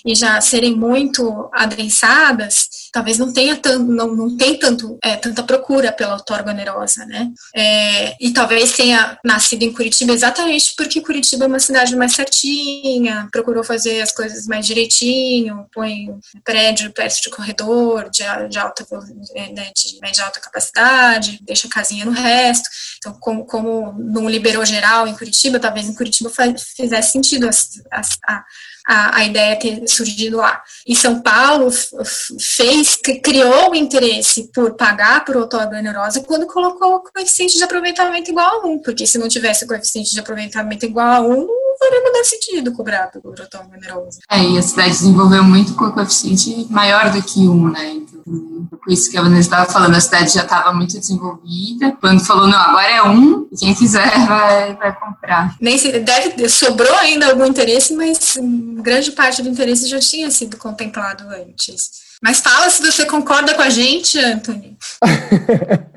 [0.05, 5.43] e já serem muito adensadas, talvez não tenha tanto, não, não tem tanto, é, tanta
[5.43, 7.31] procura pela outorga onerosa, né?
[7.55, 13.29] É, e talvez tenha nascido em Curitiba exatamente porque Curitiba é uma cidade mais certinha,
[13.33, 16.09] procurou fazer as coisas mais direitinho, põe
[16.45, 18.87] prédio perto de corredor, de, de alta
[19.35, 22.69] é, né, de média alta capacidade, deixa casinha no resto.
[22.99, 26.31] Então, como, como não liberou geral em Curitiba, talvez em Curitiba
[26.77, 28.45] fizesse sentido a, a,
[28.91, 30.63] a ideia ter surgido lá.
[30.87, 31.71] E São Paulo
[32.41, 38.31] fez, criou o interesse por pagar por outorga onerosa quando colocou o coeficiente de aproveitamento
[38.31, 41.49] igual a 1, porque se não tivesse o coeficiente de aproveitamento igual a 1,
[41.91, 44.21] não faria mudar sentido cobrar por outorga onerosa.
[44.31, 47.91] É, e a cidade desenvolveu muito com o coeficiente maior do que 1, né?
[47.93, 51.97] Então, por isso que a Vanessa estava falando, a cidade já estava muito desenvolvida.
[52.01, 55.57] Quando falou, não, agora é um, quem quiser vai, vai comprar.
[55.61, 58.39] Nem se, deve, sobrou ainda algum interesse, mas
[58.83, 62.07] grande parte do interesse já tinha sido contemplado antes.
[62.23, 64.77] Mas fala se você concorda com a gente, Anthony.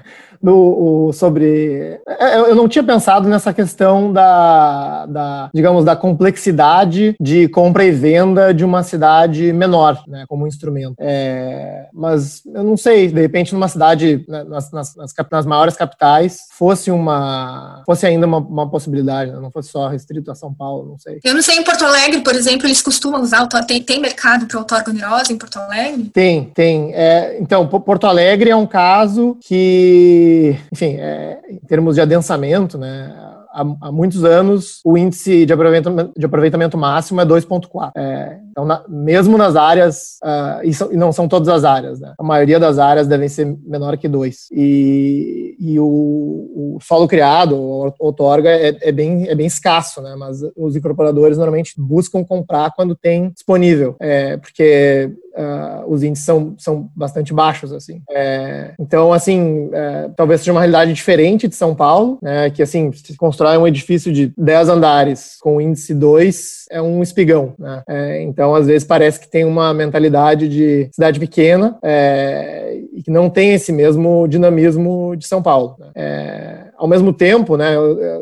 [0.42, 2.00] do, o, sobre.
[2.08, 7.92] É, eu não tinha pensado nessa questão da, da, digamos, da complexidade de compra e
[7.92, 10.96] venda de uma cidade menor, né, como instrumento.
[11.00, 15.76] É, mas eu não sei, de repente, numa cidade, né, nas, nas, nas, nas, maiores
[15.76, 17.84] capitais, fosse uma.
[17.86, 21.20] fosse ainda uma, uma possibilidade, né, não fosse só restrito a São Paulo, não sei.
[21.24, 24.58] Eu não sei, em Porto Alegre, por exemplo, eles costumam usar, tem, tem mercado para
[24.58, 26.10] outorga onerosa em Porto Alegre?
[26.14, 26.94] Tem, tem.
[26.94, 30.31] É, então, Porto Alegre é um caso que
[30.72, 36.26] enfim, é, em termos de adensamento, né, há, muitos anos o índice de aproveitamento, de
[36.26, 37.92] aproveitamento máximo é 2,4.
[37.96, 42.00] É, então, na, mesmo nas áreas, uh, e, são, e, não são todas as áreas,
[42.00, 42.14] né?
[42.18, 44.48] A maioria das áreas devem ser menor que 2.
[44.52, 50.16] E, e o, o, solo criado, o outorga, é, é, bem, é bem escasso, né?
[50.18, 56.56] Mas os incorporadores normalmente buscam comprar quando tem disponível, é, porque Uh, os índices são,
[56.58, 58.02] são bastante baixos, assim.
[58.10, 62.92] É, então, assim, é, talvez seja uma realidade diferente de São Paulo, né, que, assim,
[62.92, 67.82] se constrói um edifício de 10 andares com índice 2, é um espigão, né?
[67.90, 73.10] É, então, às vezes, parece que tem uma mentalidade de cidade pequena é, e que
[73.10, 75.76] não tem esse mesmo dinamismo de São Paulo.
[75.80, 75.88] Né?
[75.96, 77.74] É, ao mesmo tempo, né,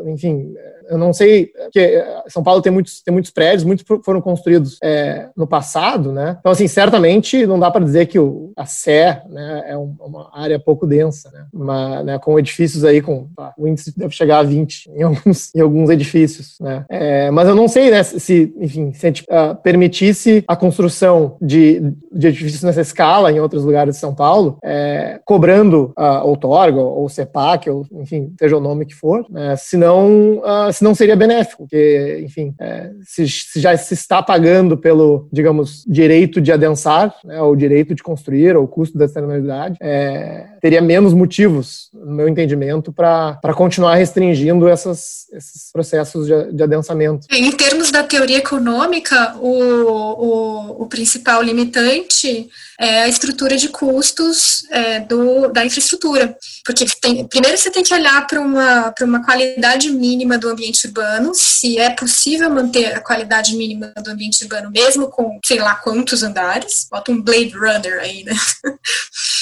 [0.06, 0.54] enfim,
[0.90, 5.28] eu não sei, porque São Paulo tem muitos, tem muitos prédios, muitos foram construídos é,
[5.36, 6.36] no passado, né?
[6.40, 10.30] Então, assim, certamente não dá para dizer que o, a Sé né, é um, uma
[10.32, 11.46] área pouco densa, né?
[11.52, 15.60] Uma, né, com edifícios aí com o índice deve chegar a 20 em alguns, em
[15.60, 16.84] alguns edifícios, né?
[16.88, 21.36] É, mas eu não sei, né, se, enfim, se a gente uh, permitisse a construção
[21.40, 21.80] de,
[22.12, 27.08] de edifícios nessa escala em outros lugares de São Paulo, é, cobrando uh, outorga ou
[27.08, 32.22] CEPAC, ou, enfim, seja o nome que for, né, senão uh, não seria benéfico, porque,
[32.24, 37.54] enfim, é, se, se, já se está pagando pelo, digamos, direito de adensar, né, ou
[37.56, 43.54] direito de construir, ou custo da externalidade, é, teria menos motivos, no meu entendimento, para
[43.54, 47.26] continuar restringindo essas, esses processos de, de adensamento.
[47.30, 54.64] Em termos da teoria econômica, o, o, o principal limitante é a estrutura de custos
[54.70, 56.36] é, do, da infraestrutura.
[56.64, 61.32] Porque tem, primeiro você tem que olhar para uma, uma qualidade mínima do ambiente urbano,
[61.34, 66.22] se é possível manter a qualidade mínima do ambiente urbano, mesmo com sei lá quantos
[66.22, 66.86] andares.
[66.90, 68.34] Bota um Blade Runner aí, né?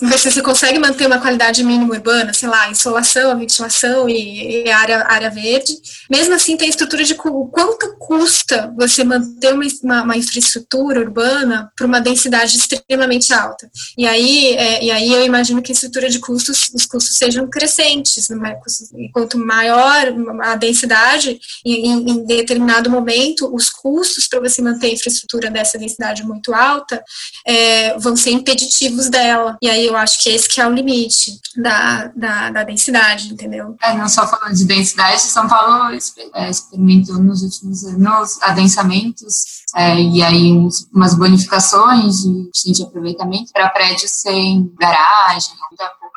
[0.00, 4.70] ver se você consegue manter uma qualidade mínima urbana, sei lá, insolação, ventilação e, e
[4.70, 5.74] área, área verde.
[6.10, 11.86] Mesmo assim, tem estrutura de quanto custa você manter uma, uma, uma infraestrutura urbana para
[11.86, 13.70] uma densidade extremamente alta.
[13.96, 17.48] E aí, é, e aí eu imagino que a estrutura de custos, os custos sejam
[17.48, 18.28] crescentes.
[18.30, 18.56] Né?
[19.12, 20.06] Quanto maior
[20.42, 26.24] a densidade, em, em determinado momento, os custos para você manter a infraestrutura dessa densidade
[26.24, 27.02] muito alta
[27.46, 29.56] é, vão ser impeditivos dela.
[29.60, 33.76] E aí eu acho que esse que é o limite da, da, da densidade, entendeu?
[33.82, 35.96] É, não só falando de densidade, São Paulo
[36.34, 43.52] é, experimentou nos últimos anos adensamentos é, e aí uns, umas bonificações de, de aproveitamento
[43.52, 45.54] para prédios sem garagem,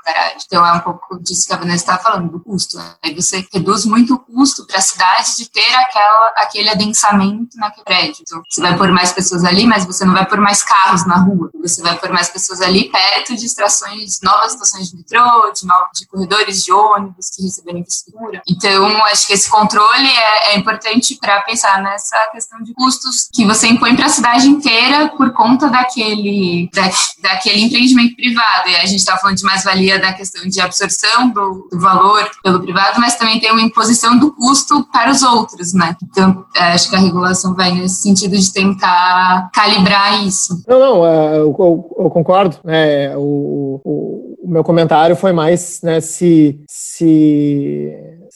[0.04, 0.38] garagem.
[0.46, 2.78] Então, é um pouco disso que a Vanessa estava falando, do custo.
[2.78, 2.96] Né?
[3.04, 7.86] Aí você reduz muito o custo para a cidade de ter aquela, aquele adensamento naquele
[7.86, 8.18] prédio.
[8.22, 11.18] Então, você vai pôr mais pessoas ali, mas você não vai pôr mais carros na
[11.18, 11.50] rua.
[11.62, 15.62] Você vai pôr mais pessoas ali perto de estações, novas estações de metrô, de,
[16.00, 18.42] de corredores de ônibus que receberam infraestrutura.
[18.48, 23.46] Então, acho que esse controle é, é importante para pensar nessa questão de custos que
[23.46, 26.90] você impõe para a cidade inteira por conta daquele, da,
[27.22, 28.70] daquele empreendimento privado.
[28.70, 32.62] E a gente está falando de mais-valia da questão de absorção do, do, valor pelo
[32.62, 35.96] privado, mas também tem uma imposição do custo para os outros, né?
[36.04, 40.64] Então, é, acho que a regulação vai nesse sentido de tentar calibrar isso.
[40.68, 42.58] Não, não, é, eu, eu, eu concordo.
[42.64, 43.16] Né?
[43.18, 47.92] O, o, o, meu comentário foi mais né, se, se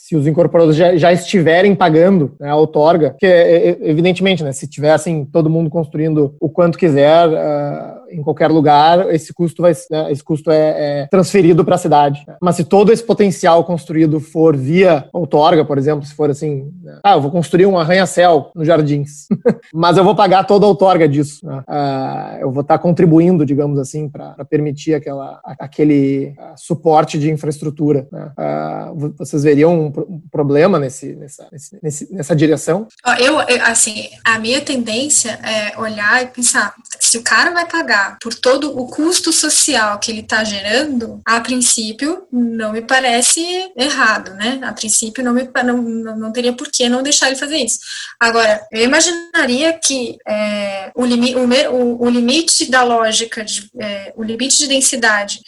[0.07, 4.65] se os incorporadores já, já estiverem pagando né, a outorga, que é, evidentemente, né, se
[4.65, 10.11] tivessem todo mundo construindo o quanto quiser uh, em qualquer lugar, esse custo vai, né,
[10.11, 12.25] esse custo é, é transferido para a cidade.
[12.41, 16.99] Mas se todo esse potencial construído for via outorga, por exemplo, se for assim, né,
[17.03, 19.27] ah, eu vou construir um arranha-céu nos jardins,
[19.73, 21.63] mas eu vou pagar toda a outorga disso, né?
[21.67, 27.31] uh, eu vou estar tá contribuindo, digamos assim, para permitir aquela, aquele uh, suporte de
[27.31, 28.07] infraestrutura.
[28.11, 28.31] Né?
[29.17, 31.47] vocês veriam um problema nesse, nessa,
[31.81, 32.87] nesse, nessa direção?
[33.19, 38.33] Eu, assim, a minha tendência é olhar e pensar, se o cara vai pagar por
[38.33, 43.41] todo o custo social que ele está gerando, a princípio não me parece
[43.75, 44.59] errado, né?
[44.63, 45.81] A princípio não, me, não,
[46.17, 47.79] não teria por que não deixar ele fazer isso.
[48.19, 54.23] Agora, eu imaginaria que é, o, limi, o, o, limite da lógica, de, é, o
[54.23, 55.39] limite de densidade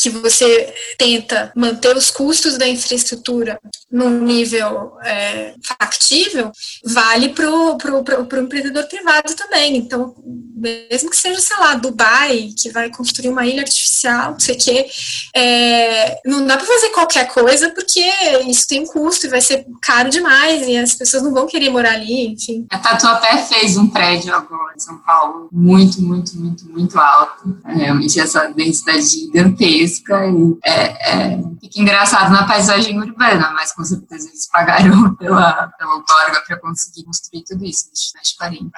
[0.00, 6.52] que você tenta manter os custos da infraestrutura num nível é, factível,
[6.84, 9.76] vale para o empreendedor privado também.
[9.76, 10.14] Então,
[10.54, 14.58] mesmo que seja, sei lá, Dubai, que vai construir uma ilha artificial, não sei o
[14.58, 14.86] quê,
[15.34, 18.00] é, não dá para fazer qualquer coisa porque
[18.46, 21.70] isso tem um custo e vai ser caro demais e as pessoas não vão querer
[21.70, 22.66] morar ali, enfim.
[22.70, 27.58] A Tatuapé fez um prédio agora em São Paulo, muito, muito, muito, muito alto.
[27.64, 33.72] É, realmente essa densidade gigantesca física e é, é, fica engraçado na paisagem urbana, mas
[33.72, 36.02] com certeza eles pagaram pela, pela
[36.46, 38.70] para conseguir construir tudo isso, nas 40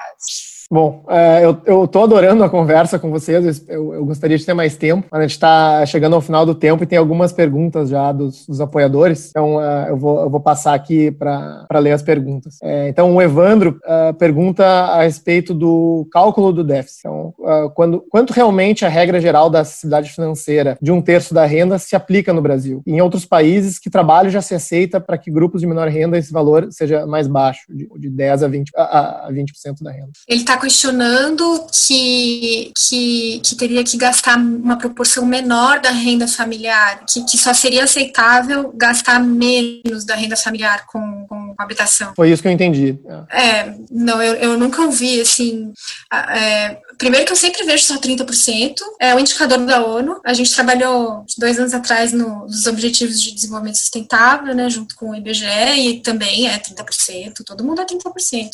[0.73, 5.05] Bom, é, eu, tô adorando a conversa com vocês, eu, gostaria de ter mais tempo,
[5.11, 8.47] mas a gente está chegando ao final do tempo e tem algumas perguntas já dos,
[8.47, 12.57] dos apoiadores, então uh, eu, vou, eu vou passar aqui para ler as perguntas.
[12.63, 13.79] É, então, o Evandro
[14.17, 17.01] pergunta a respeito do cálculo do déficit.
[17.01, 17.35] Então,
[17.75, 21.95] quando, quanto realmente a regra geral da acessibilidade financeira de um terço da renda se
[21.95, 22.81] aplica no Brasil?
[22.87, 26.33] Em outros países, que trabalho já se aceita para que grupos de menor renda esse
[26.33, 30.11] valor seja mais baixo, de, de 10 a 20%, a, a 20 da renda?
[30.27, 37.03] Ele está questionando que, que, que teria que gastar uma proporção menor da renda familiar,
[37.05, 42.13] que, que só seria aceitável gastar menos da renda familiar com, com habitação.
[42.15, 42.97] Foi isso que eu entendi.
[43.29, 45.73] É, não, eu, eu nunca ouvi, assim,
[46.11, 50.53] é, primeiro que eu sempre vejo só 30%, é o indicador da ONU, a gente
[50.53, 55.45] trabalhou dois anos atrás no, nos Objetivos de Desenvolvimento Sustentável, né, junto com o IBGE,
[55.77, 58.49] e também é 30%, todo mundo é 30%.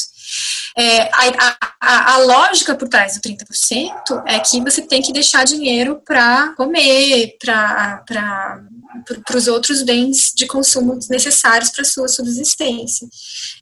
[0.78, 5.44] É, a, a, a, lógica por trás do 30% é que você tem que deixar
[5.44, 8.04] dinheiro para comer, para
[9.36, 13.08] os outros bens de consumo necessários para sua subsistência.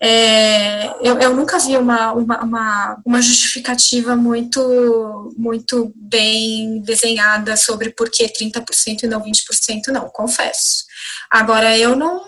[0.01, 7.89] É, eu, eu, nunca vi uma, uma, uma, uma, justificativa muito, muito bem desenhada sobre
[7.89, 10.85] por que 30% e não 20%, não, confesso.
[11.31, 12.21] Agora, eu não,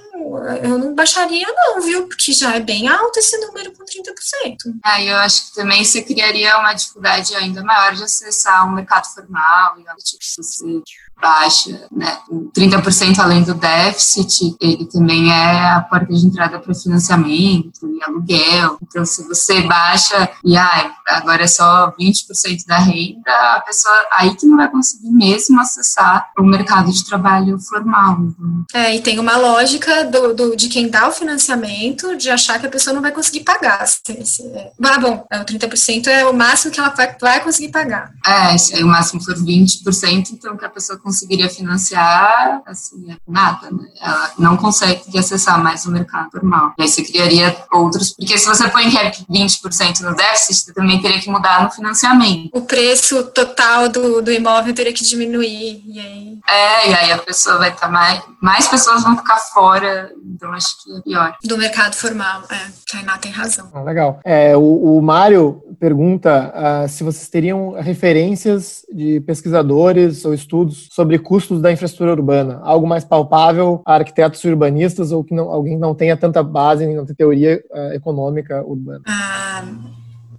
[0.63, 2.07] eu não baixaria, não, viu?
[2.07, 4.57] Porque já é bem alto esse número com 30%.
[4.84, 9.05] Ah, eu acho que também isso criaria uma dificuldade ainda maior de acessar um mercado
[9.07, 10.82] formal e tipo, se você
[11.22, 12.17] baixa, né?
[12.57, 18.78] 30% além do déficit, ele também é a porta de entrada para financiamento e aluguel.
[18.82, 24.36] Então, se você baixa e ah, agora é só 20% da renda, a pessoa aí
[24.36, 28.17] que não vai conseguir mesmo acessar o mercado de trabalho formal.
[28.22, 28.65] Então.
[28.74, 32.65] É, e tem uma lógica do, do, de quem dá o financiamento de achar que
[32.65, 33.86] a pessoa não vai conseguir pagar.
[33.88, 34.72] Se, se, é.
[34.84, 38.11] ah, bom, é, o 30% é o máximo que ela vai, vai conseguir pagar.
[38.26, 43.72] É, se o máximo for 20%, então que a pessoa conseguiria financiar, assim, é nada,
[43.72, 43.88] né?
[43.99, 46.74] Ela não consegue acessar mais o mercado normal.
[46.78, 51.01] E aí você criaria outros, porque se você põe cap 20% no déficit, você também
[51.01, 52.51] teria que mudar no financiamento.
[52.53, 56.39] O preço total do, do imóvel teria que diminuir, e aí...
[56.47, 58.22] É, e aí a pessoa vai estar tá mais...
[58.39, 61.36] Mais pessoas vão ficar fora, então acho que é pior.
[61.43, 62.70] Do mercado formal, é.
[62.89, 63.70] Tainá tem razão.
[63.74, 64.20] Ah, legal.
[64.24, 71.17] É, o, o Mário pergunta uh, se vocês teriam referências de pesquisadores ou estudos sobre
[71.17, 75.95] custos da infraestrutura urbana, algo mais palpável a arquitetos urbanistas ou que não, alguém não
[75.95, 79.01] tenha tanta base, tenha teoria uh, econômica urbana.
[79.07, 79.63] Ah,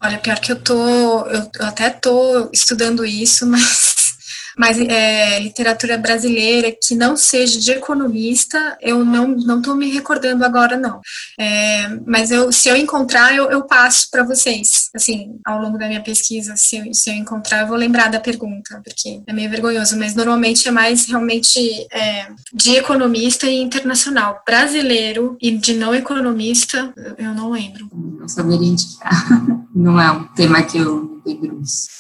[0.05, 1.27] olha, pior que eu tô, eu,
[1.59, 3.90] eu até tô estudando isso, mas
[4.61, 10.45] mas é, literatura brasileira que não seja de economista, eu não não estou me recordando
[10.45, 11.01] agora não.
[11.39, 14.91] É, mas eu, se eu encontrar, eu, eu passo para vocês.
[14.95, 18.21] Assim, ao longo da minha pesquisa, se eu, se eu encontrar, eu vou lembrar da
[18.21, 19.97] pergunta, porque é meio vergonhoso.
[19.97, 21.59] Mas normalmente é mais realmente
[21.91, 24.43] é, de economista e internacional.
[24.45, 27.89] Brasileiro e de não economista, eu não lembro.
[27.95, 29.11] Não saberia indicar.
[29.73, 32.00] Não é um tema que eu debruço.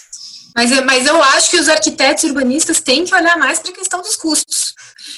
[0.54, 4.02] Mas, mas eu acho que os arquitetos urbanistas têm que olhar mais para a questão
[4.02, 4.74] dos custos.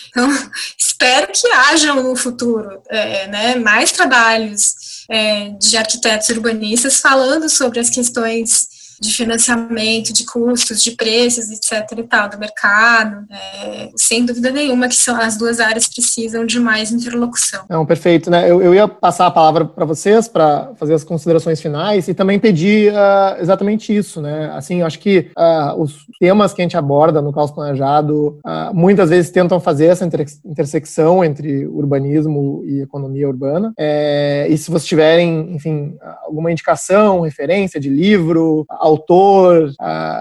[0.09, 0.28] Então,
[0.78, 4.74] espero que hajam no futuro é, né, mais trabalhos
[5.11, 8.68] é, de arquitetos urbanistas falando sobre as questões
[9.03, 11.99] de financiamento, de custos, de preços, etc.
[11.99, 13.27] e tal, do mercado.
[13.31, 17.65] É, sem dúvida nenhuma que são, as duas áreas precisam de mais interlocução.
[17.69, 18.49] Não, perfeito, né?
[18.51, 22.39] Eu, eu ia passar a palavra para vocês para fazer as considerações finais e também
[22.39, 24.51] pedir uh, exatamente isso, né?
[24.55, 29.11] Assim, acho que uh, os temas que a gente aborda no caos planejado uh, muitas
[29.11, 33.73] vezes tentam fazer essa inter intersecção entre urbanismo e economia urbana.
[33.77, 39.72] É, e se vocês tiverem, enfim, alguma indicação, referência de livro, autor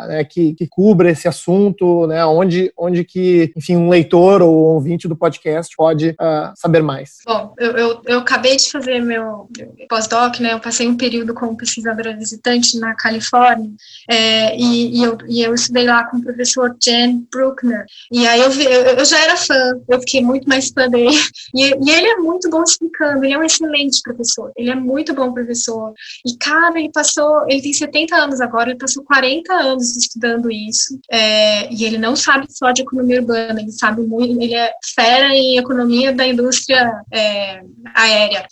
[0.08, 4.74] né, que, que cubra esse assunto, né, onde, onde que, enfim, um leitor ou um
[4.76, 7.18] ouvinte do podcast pode uh, saber mais?
[7.26, 9.50] Bom, eu, eu, eu, acabei de fazer meu
[9.90, 13.72] pós-doc, né, eu passei um período como pesquisadora visitante na Califórnia,
[14.10, 18.42] é, e, e, eu, e eu estudei lá com o professor Jen Bruckner, e aí
[18.42, 21.16] eu, vi, eu, eu já era fã, eu fiquei muito mais fã dele,
[21.56, 25.14] e, e ele é muito bom explicando, ele é um excelente professor, ele é muito
[25.14, 25.94] bom professor,
[26.26, 31.00] e cara, ele passou, ele tem 70 anos agora, agora passou 40 anos estudando isso,
[31.12, 35.36] é, e ele não sabe só de economia urbana, ele sabe muito, ele é fera
[35.36, 37.62] em economia da indústria é,
[37.96, 38.46] aérea,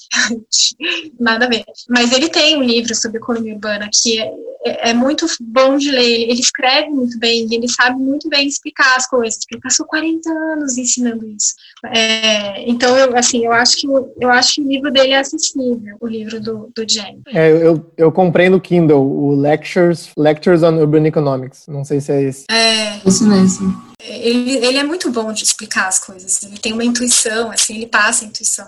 [1.20, 1.64] nada a ver.
[1.88, 4.20] Mas ele tem um livro sobre economia urbana que
[4.66, 8.95] é, é, muito bom de ler, ele escreve muito bem, ele sabe muito bem explicar
[8.95, 11.53] as coisas, ele passou 40 anos ensinando isso.
[11.86, 15.96] É, então, eu, assim, eu acho que eu acho que o livro dele é acessível,
[16.00, 17.22] o livro do, do Jen.
[17.28, 21.66] É, eu, eu comprei no Kindle o Lectures, Lectures on Urban Economics.
[21.68, 22.46] Não sei se é esse.
[22.52, 23.90] É, isso mesmo.
[24.02, 27.88] Ele, ele é muito bom de explicar as coisas, ele tem uma intuição, assim, ele
[27.88, 28.66] passa a intuição.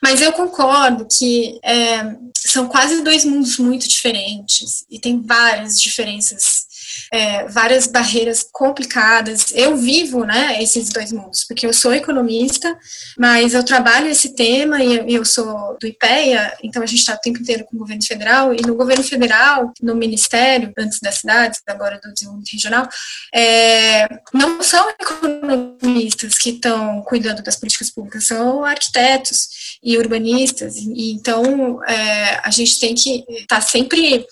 [0.00, 6.67] Mas eu concordo que é, são quase dois mundos muito diferentes e tem várias diferenças
[7.12, 9.52] é, várias barreiras complicadas.
[9.52, 12.76] Eu vivo, né, esses dois mundos, porque eu sou economista,
[13.16, 17.20] mas eu trabalho esse tema e eu sou do IPEA, então a gente está o
[17.20, 21.60] tempo inteiro com o governo federal, e no governo federal, no ministério, antes das cidades,
[21.66, 22.88] agora do desenvolvimento regional,
[23.34, 31.12] é, não são economistas que estão cuidando das políticas públicas, são arquitetos e urbanistas, e,
[31.12, 34.26] então é, a gente tem que estar tá sempre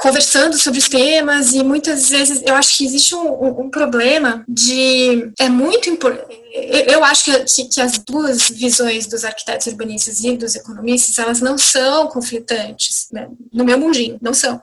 [0.00, 5.30] conversando sobre os temas e muitas vezes eu acho que existe um, um problema de
[5.38, 6.40] é muito importante
[6.88, 11.42] eu acho que, que, que, as duas visões dos arquitetos urbanistas e dos economistas elas
[11.42, 13.28] não são conflitantes né?
[13.52, 14.60] no meu mundinho não são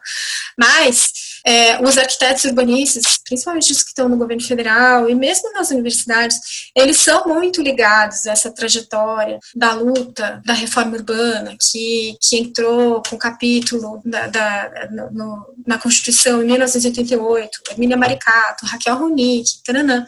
[0.58, 1.14] mas
[1.46, 6.38] é, os arquitetos urbanistas, principalmente os que estão no governo federal e mesmo nas universidades,
[6.76, 13.02] eles são muito ligados a essa trajetória da luta da reforma urbana, que, que entrou
[13.08, 20.06] com o capítulo da, da no, na Constituição em 1988, Emília Maricato, Raquel Ronick, taranã.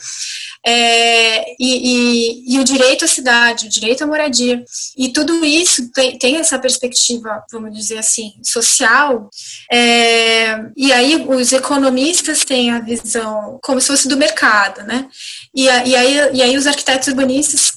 [0.66, 4.64] É, e, e, e, o direito à cidade, o direito à moradia.
[4.98, 9.30] E tudo isso tem, tem essa perspectiva, vamos dizer assim, social.
[9.72, 15.08] É, e aí os economistas têm a visão como se fosse do mercado, né?
[15.56, 17.72] E, e, aí, e aí os arquitetos urbanistas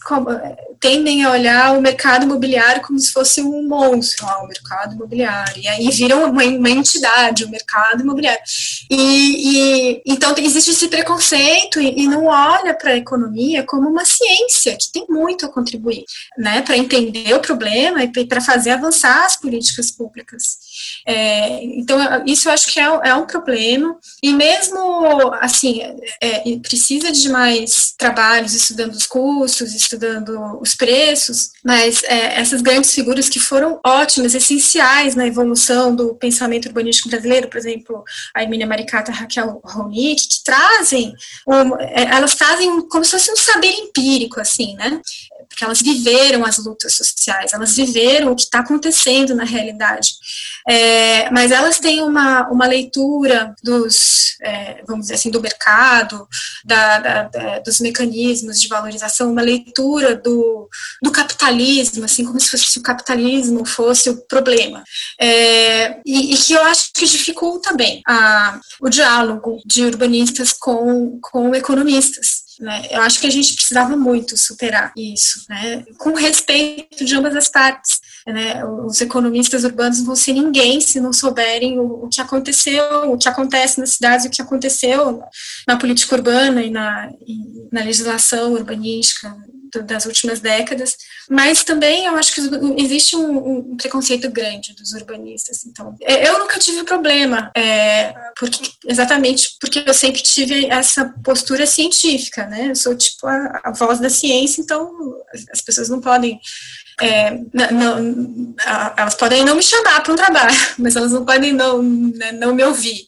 [0.81, 5.63] tendem a olhar o mercado imobiliário como se fosse um monstro, ah, o mercado imobiliário.
[5.63, 8.43] E aí viram uma, uma entidade, o mercado imobiliário.
[8.91, 14.91] E, então existe esse preconceito e não olha para a economia como uma ciência que
[14.93, 16.05] tem muito a contribuir,
[16.39, 20.59] né, para entender o problema e para fazer avançar as políticas públicas.
[21.07, 25.81] É, então, isso eu acho que é, é, um problema, e mesmo assim,
[26.21, 32.93] é, precisa de mais trabalhos estudando os custos, estudando os preços, mas é, essas grandes
[32.93, 38.67] figuras que foram ótimas, essenciais na evolução do pensamento urbanístico brasileiro, por exemplo, a Emília
[38.67, 41.15] Maricata e Raquel Ronick, que trazem,
[41.47, 45.01] um, é, elas trazem como se fosse um saber empírico, assim, né?
[45.53, 50.09] porque elas viveram as lutas sociais, elas viveram o que está acontecendo na realidade.
[50.67, 50.92] É,
[51.31, 56.27] mas elas têm uma, uma leitura dos, é, vamos dizer assim, do mercado,
[56.65, 60.69] da, da, da, dos mecanismos de valorização, uma leitura do,
[61.03, 64.83] do capitalismo, assim, como se, fosse, o capitalismo fosse o problema.
[65.21, 71.19] É, e, e, que eu acho que dificulta bem a, o diálogo de urbanistas com,
[71.21, 72.43] com economistas.
[72.61, 72.87] Né?
[72.91, 75.85] Eu acho que a gente precisava muito superar isso, né?
[75.99, 78.01] com respeito de ambas as partes.
[78.27, 78.65] Né?
[78.65, 83.29] Os economistas urbanos vão ser ninguém se não souberem o, o, que aconteceu, o que
[83.29, 85.23] acontece nas cidades, o que aconteceu
[85.67, 89.35] na política urbana e na, e na legislação urbanística
[89.81, 90.97] das últimas décadas,
[91.31, 92.41] mas também eu acho que
[92.83, 95.65] existe um, um preconceito grande dos urbanistas.
[95.65, 101.67] Então, é, eu nunca tive problema, é, porque, exatamente porque eu sempre tive essa postura
[101.67, 102.71] científica, né?
[102.71, 104.93] Eu sou tipo a, a voz da ciência, então
[105.51, 106.39] as pessoas não podem
[107.01, 108.55] é, não, não,
[108.97, 112.55] elas podem não me chamar para um trabalho, mas elas não podem não, né, não
[112.55, 113.07] me ouvir.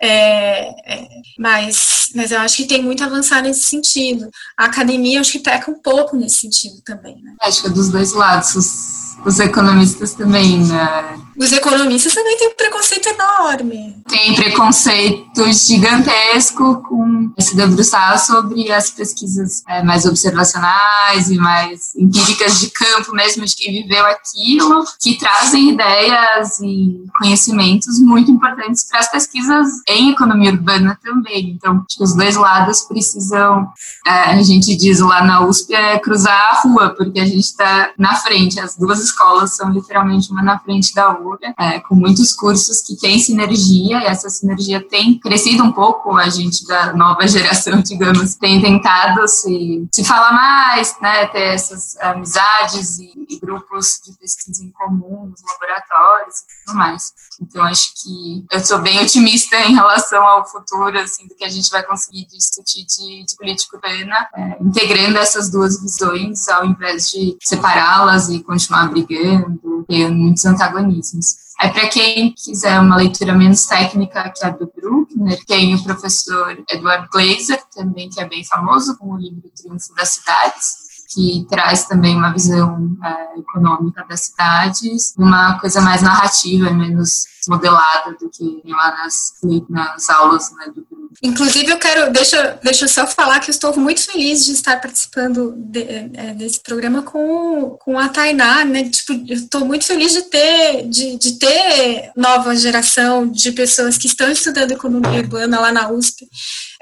[0.00, 1.08] É, é,
[1.38, 4.28] mas, mas eu acho que tem muito a avançar nesse sentido.
[4.58, 7.22] A academia, eu acho que peca um pouco nesse sentido também.
[7.22, 7.34] Né?
[7.40, 9.11] Acho que é dos dois lados.
[9.24, 11.18] Os economistas também, né?
[11.38, 13.96] Os economistas também têm um preconceito enorme.
[14.08, 22.60] Tem preconceito gigantesco com se debruçar sobre as pesquisas é, mais observacionais e mais empíricas
[22.60, 29.00] de campo mesmo, de quem viveu aquilo, que trazem ideias e conhecimentos muito importantes para
[29.00, 31.50] as pesquisas em economia urbana também.
[31.50, 33.68] Então, acho que os dois lados precisam,
[34.06, 37.90] é, a gente diz lá na USP, é cruzar a rua, porque a gente está
[37.98, 42.32] na frente, as duas escolas são literalmente uma na frente da outra, é, com muitos
[42.32, 47.26] cursos que têm sinergia, e essa sinergia tem crescido um pouco, a gente da nova
[47.26, 54.00] geração, digamos, tem tentado se, se falar mais, né, ter essas amizades e, e grupos
[54.04, 57.12] de pesquisa em comum nos laboratórios e tudo mais.
[57.40, 61.48] Então, acho que eu sou bem otimista em relação ao futuro, assim, do que a
[61.48, 67.10] gente vai conseguir discutir de, de política urbana, é, integrando essas duas visões, ao invés
[67.10, 71.42] de separá-las e continuar brigando, tendo muitos antagonismos.
[71.60, 76.60] Aí, para quem quiser uma leitura menos técnica que a do Bruckner, tem o professor
[76.68, 80.81] Eduardo Glaser, também que é bem famoso, com o livro Triunfo das Cidades,
[81.12, 88.16] que traz também uma visão é, econômica das cidades, uma coisa mais narrativa, menos modelada
[88.18, 89.34] do que lá nas,
[89.68, 91.02] nas aulas né, do grupo.
[91.22, 94.80] Inclusive, eu quero, deixa, deixa eu só falar que eu estou muito feliz de estar
[94.80, 95.82] participando de,
[96.14, 98.88] é, desse programa com, com a Tainá, né?
[98.88, 104.06] Tipo, eu estou muito feliz de ter, de, de ter nova geração de pessoas que
[104.06, 106.26] estão estudando economia urbana lá na USP.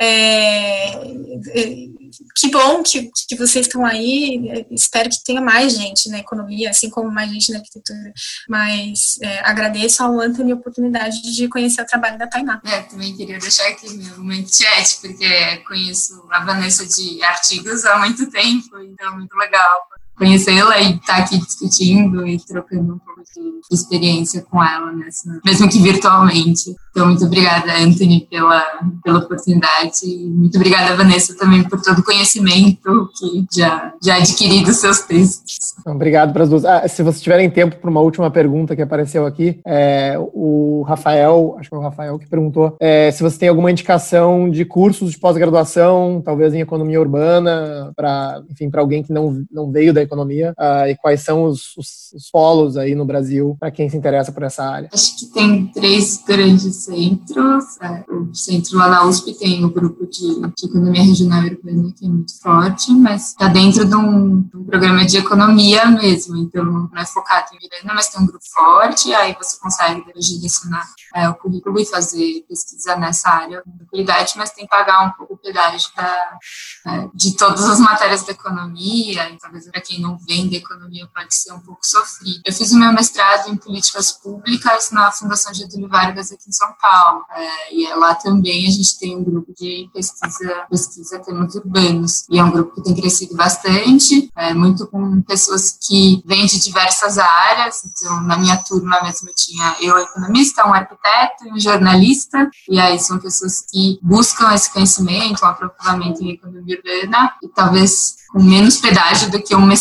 [0.00, 1.90] É, é,
[2.36, 4.66] que bom que, que vocês estão aí.
[4.70, 8.12] Espero que tenha mais gente na economia, assim como mais gente na arquitetura.
[8.48, 12.60] Mas é, agradeço ao Anthony a oportunidade de conhecer o trabalho da Tainá.
[12.64, 17.98] É, também queria deixar aqui meu momento chat, porque conheço a Vanessa de artigos há
[17.98, 19.89] muito tempo, então muito legal
[20.20, 25.40] conhecê-la e estar tá aqui discutindo e trocando um pouco de experiência com ela, nessa,
[25.42, 26.76] mesmo que virtualmente.
[26.90, 28.62] Então, muito obrigada, Anthony, pela,
[29.02, 34.62] pela oportunidade e muito obrigada, Vanessa, também por todo o conhecimento que já, já adquiri
[34.62, 35.56] dos seus textos.
[35.80, 36.64] Então, obrigado para as duas.
[36.64, 41.56] Ah, se vocês tiverem tempo para uma última pergunta que apareceu aqui, é, o Rafael,
[41.58, 45.12] acho que é o Rafael que perguntou, é, se você tem alguma indicação de cursos
[45.12, 50.02] de pós-graduação, talvez em economia urbana, para, enfim, para alguém que não, não veio da
[50.10, 53.96] economia, uh, e quais são os, os, os polos aí no Brasil para quem se
[53.96, 54.88] interessa por essa área?
[54.92, 57.80] Acho que tem três grandes centros.
[57.80, 62.04] É, o centro lá na USP tem o grupo de, de economia regional urbana, que
[62.04, 66.64] é muito forte, mas está dentro de um, de um, programa de economia mesmo, então
[66.64, 71.28] não é focado em Miranda, mas tem um grupo forte, aí você consegue direcionar é,
[71.28, 75.34] o currículo e fazer pesquisa nessa área com tranquilidade, mas tem que pagar um pouco
[75.34, 76.38] o pedágio da,
[76.86, 81.34] é, de todas as matérias da economia, talvez para quem não vem da economia pode
[81.34, 82.40] ser um pouco sofrido.
[82.44, 86.72] Eu fiz o meu mestrado em políticas públicas na Fundação Getúlio Vargas aqui em São
[86.80, 91.54] Paulo, é, e é lá também a gente tem um grupo de pesquisa, pesquisa temas
[91.54, 96.46] urbanos, e é um grupo que tem crescido bastante, é, muito com pessoas que vêm
[96.46, 101.52] de diversas áreas, então na minha turma mesmo eu tinha eu economista, um arquiteto e
[101.52, 107.32] um jornalista, e aí são pessoas que buscam esse conhecimento, um aprofundamento em economia urbana,
[107.42, 109.79] e talvez com menos pedágio do que um mestrado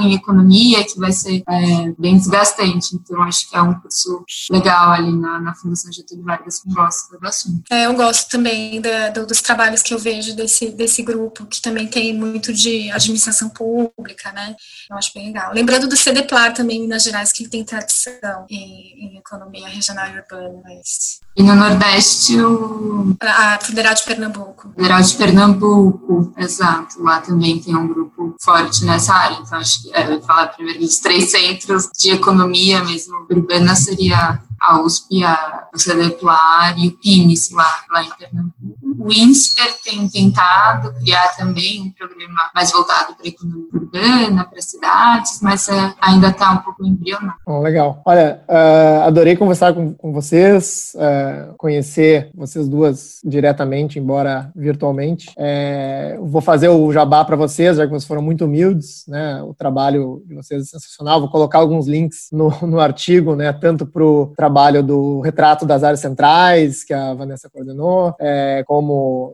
[0.00, 2.94] em economia, que vai ser é, bem desgastante.
[2.94, 7.18] Então, acho que é um curso legal ali na, na Fundação Getúlio Vargas, que gosta
[7.18, 7.62] do assunto.
[7.70, 11.60] É, eu gosto também da, do, dos trabalhos que eu vejo desse, desse grupo, que
[11.60, 14.54] também tem muito de administração pública, né?
[14.90, 15.52] Eu acho bem legal.
[15.52, 20.18] Lembrando do CDPLAR também, em Minas Gerais, que tem tradição em, em economia regional e
[20.18, 23.16] urbana, mas e no Nordeste, o.
[23.22, 24.70] A Federal de Pernambuco.
[24.76, 27.02] Federal de Pernambuco, exato.
[27.02, 29.31] Lá também tem um grupo forte nessa área.
[29.40, 33.26] Então, acho que é, falar primeiro dos três centros de economia mesmo.
[33.30, 38.81] Urbana seria a USP, a, CDPLAR e o PINIS lá, lá em Pernambuco.
[38.98, 44.60] O INSPER tem tentado criar também um programa mais voltado para a economia urbana, para
[44.60, 47.34] cidades, mas é, ainda está um pouco embrionário.
[47.46, 48.00] Oh, legal.
[48.04, 55.30] Olha, uh, adorei conversar com, com vocês, uh, conhecer vocês duas diretamente, embora virtualmente.
[55.36, 59.42] É, vou fazer o jabá para vocês, já que vocês foram muito humildes, né?
[59.42, 61.20] O trabalho de vocês é sensacional.
[61.20, 63.52] Vou colocar alguns links no, no artigo, né?
[63.52, 68.62] Tanto para o trabalho trabalho do retrato das áreas centrais, que a Vanessa coordenou, é,
[68.66, 68.81] como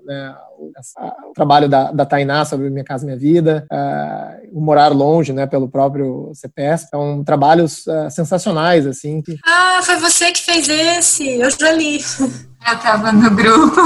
[0.05, 0.71] né, o,
[1.31, 5.47] o, trabalho da, da Tainá sobre Minha Casa Minha Vida, é, o Morar Longe, né,
[5.47, 6.89] pelo próprio CPS.
[6.91, 9.23] São trabalhos é, sensacionais, assim.
[9.23, 9.37] Que...
[9.47, 11.99] Ah, foi você que fez esse, eu já li.
[12.67, 13.77] Eu estava no grupo.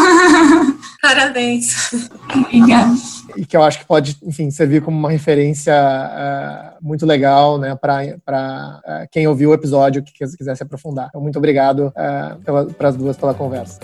[1.02, 1.92] Parabéns.
[2.34, 2.92] Obrigada
[3.36, 7.74] e que eu acho que pode, enfim, servir como uma referência uh, muito legal, né,
[7.74, 11.08] para uh, quem ouviu o episódio que quiser se aprofundar.
[11.08, 13.80] Então, muito obrigado uh, para as duas pela conversa.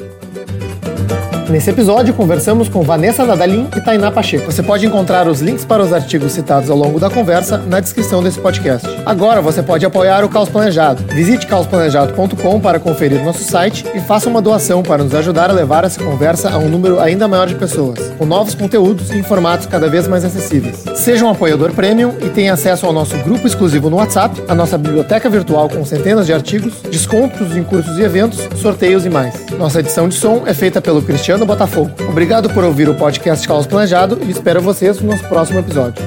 [1.48, 4.52] Nesse episódio, conversamos com Vanessa Nadalin e Tainá Pacheco.
[4.52, 8.22] Você pode encontrar os links para os artigos citados ao longo da conversa na descrição
[8.22, 8.86] desse podcast.
[9.06, 11.02] Agora você pode apoiar o Caos Planejado.
[11.14, 15.84] Visite caosplanejado.com para conferir nosso site e faça uma doação para nos ajudar a levar
[15.84, 19.66] essa conversa a um número ainda maior de pessoas, com novos conteúdos e em formatos
[19.66, 20.84] cada vez mais acessíveis.
[20.96, 24.76] Seja um apoiador premium e tenha acesso ao nosso grupo exclusivo no WhatsApp, a nossa
[24.76, 29.34] biblioteca virtual com centenas de artigos, descontos em cursos e eventos, sorteios e mais.
[29.58, 31.90] Nossa edição de som é feita pelo Cristiano no Botafogo.
[32.08, 36.02] Obrigado por ouvir o podcast Caos Planejado e espero vocês no nosso próximo episódio.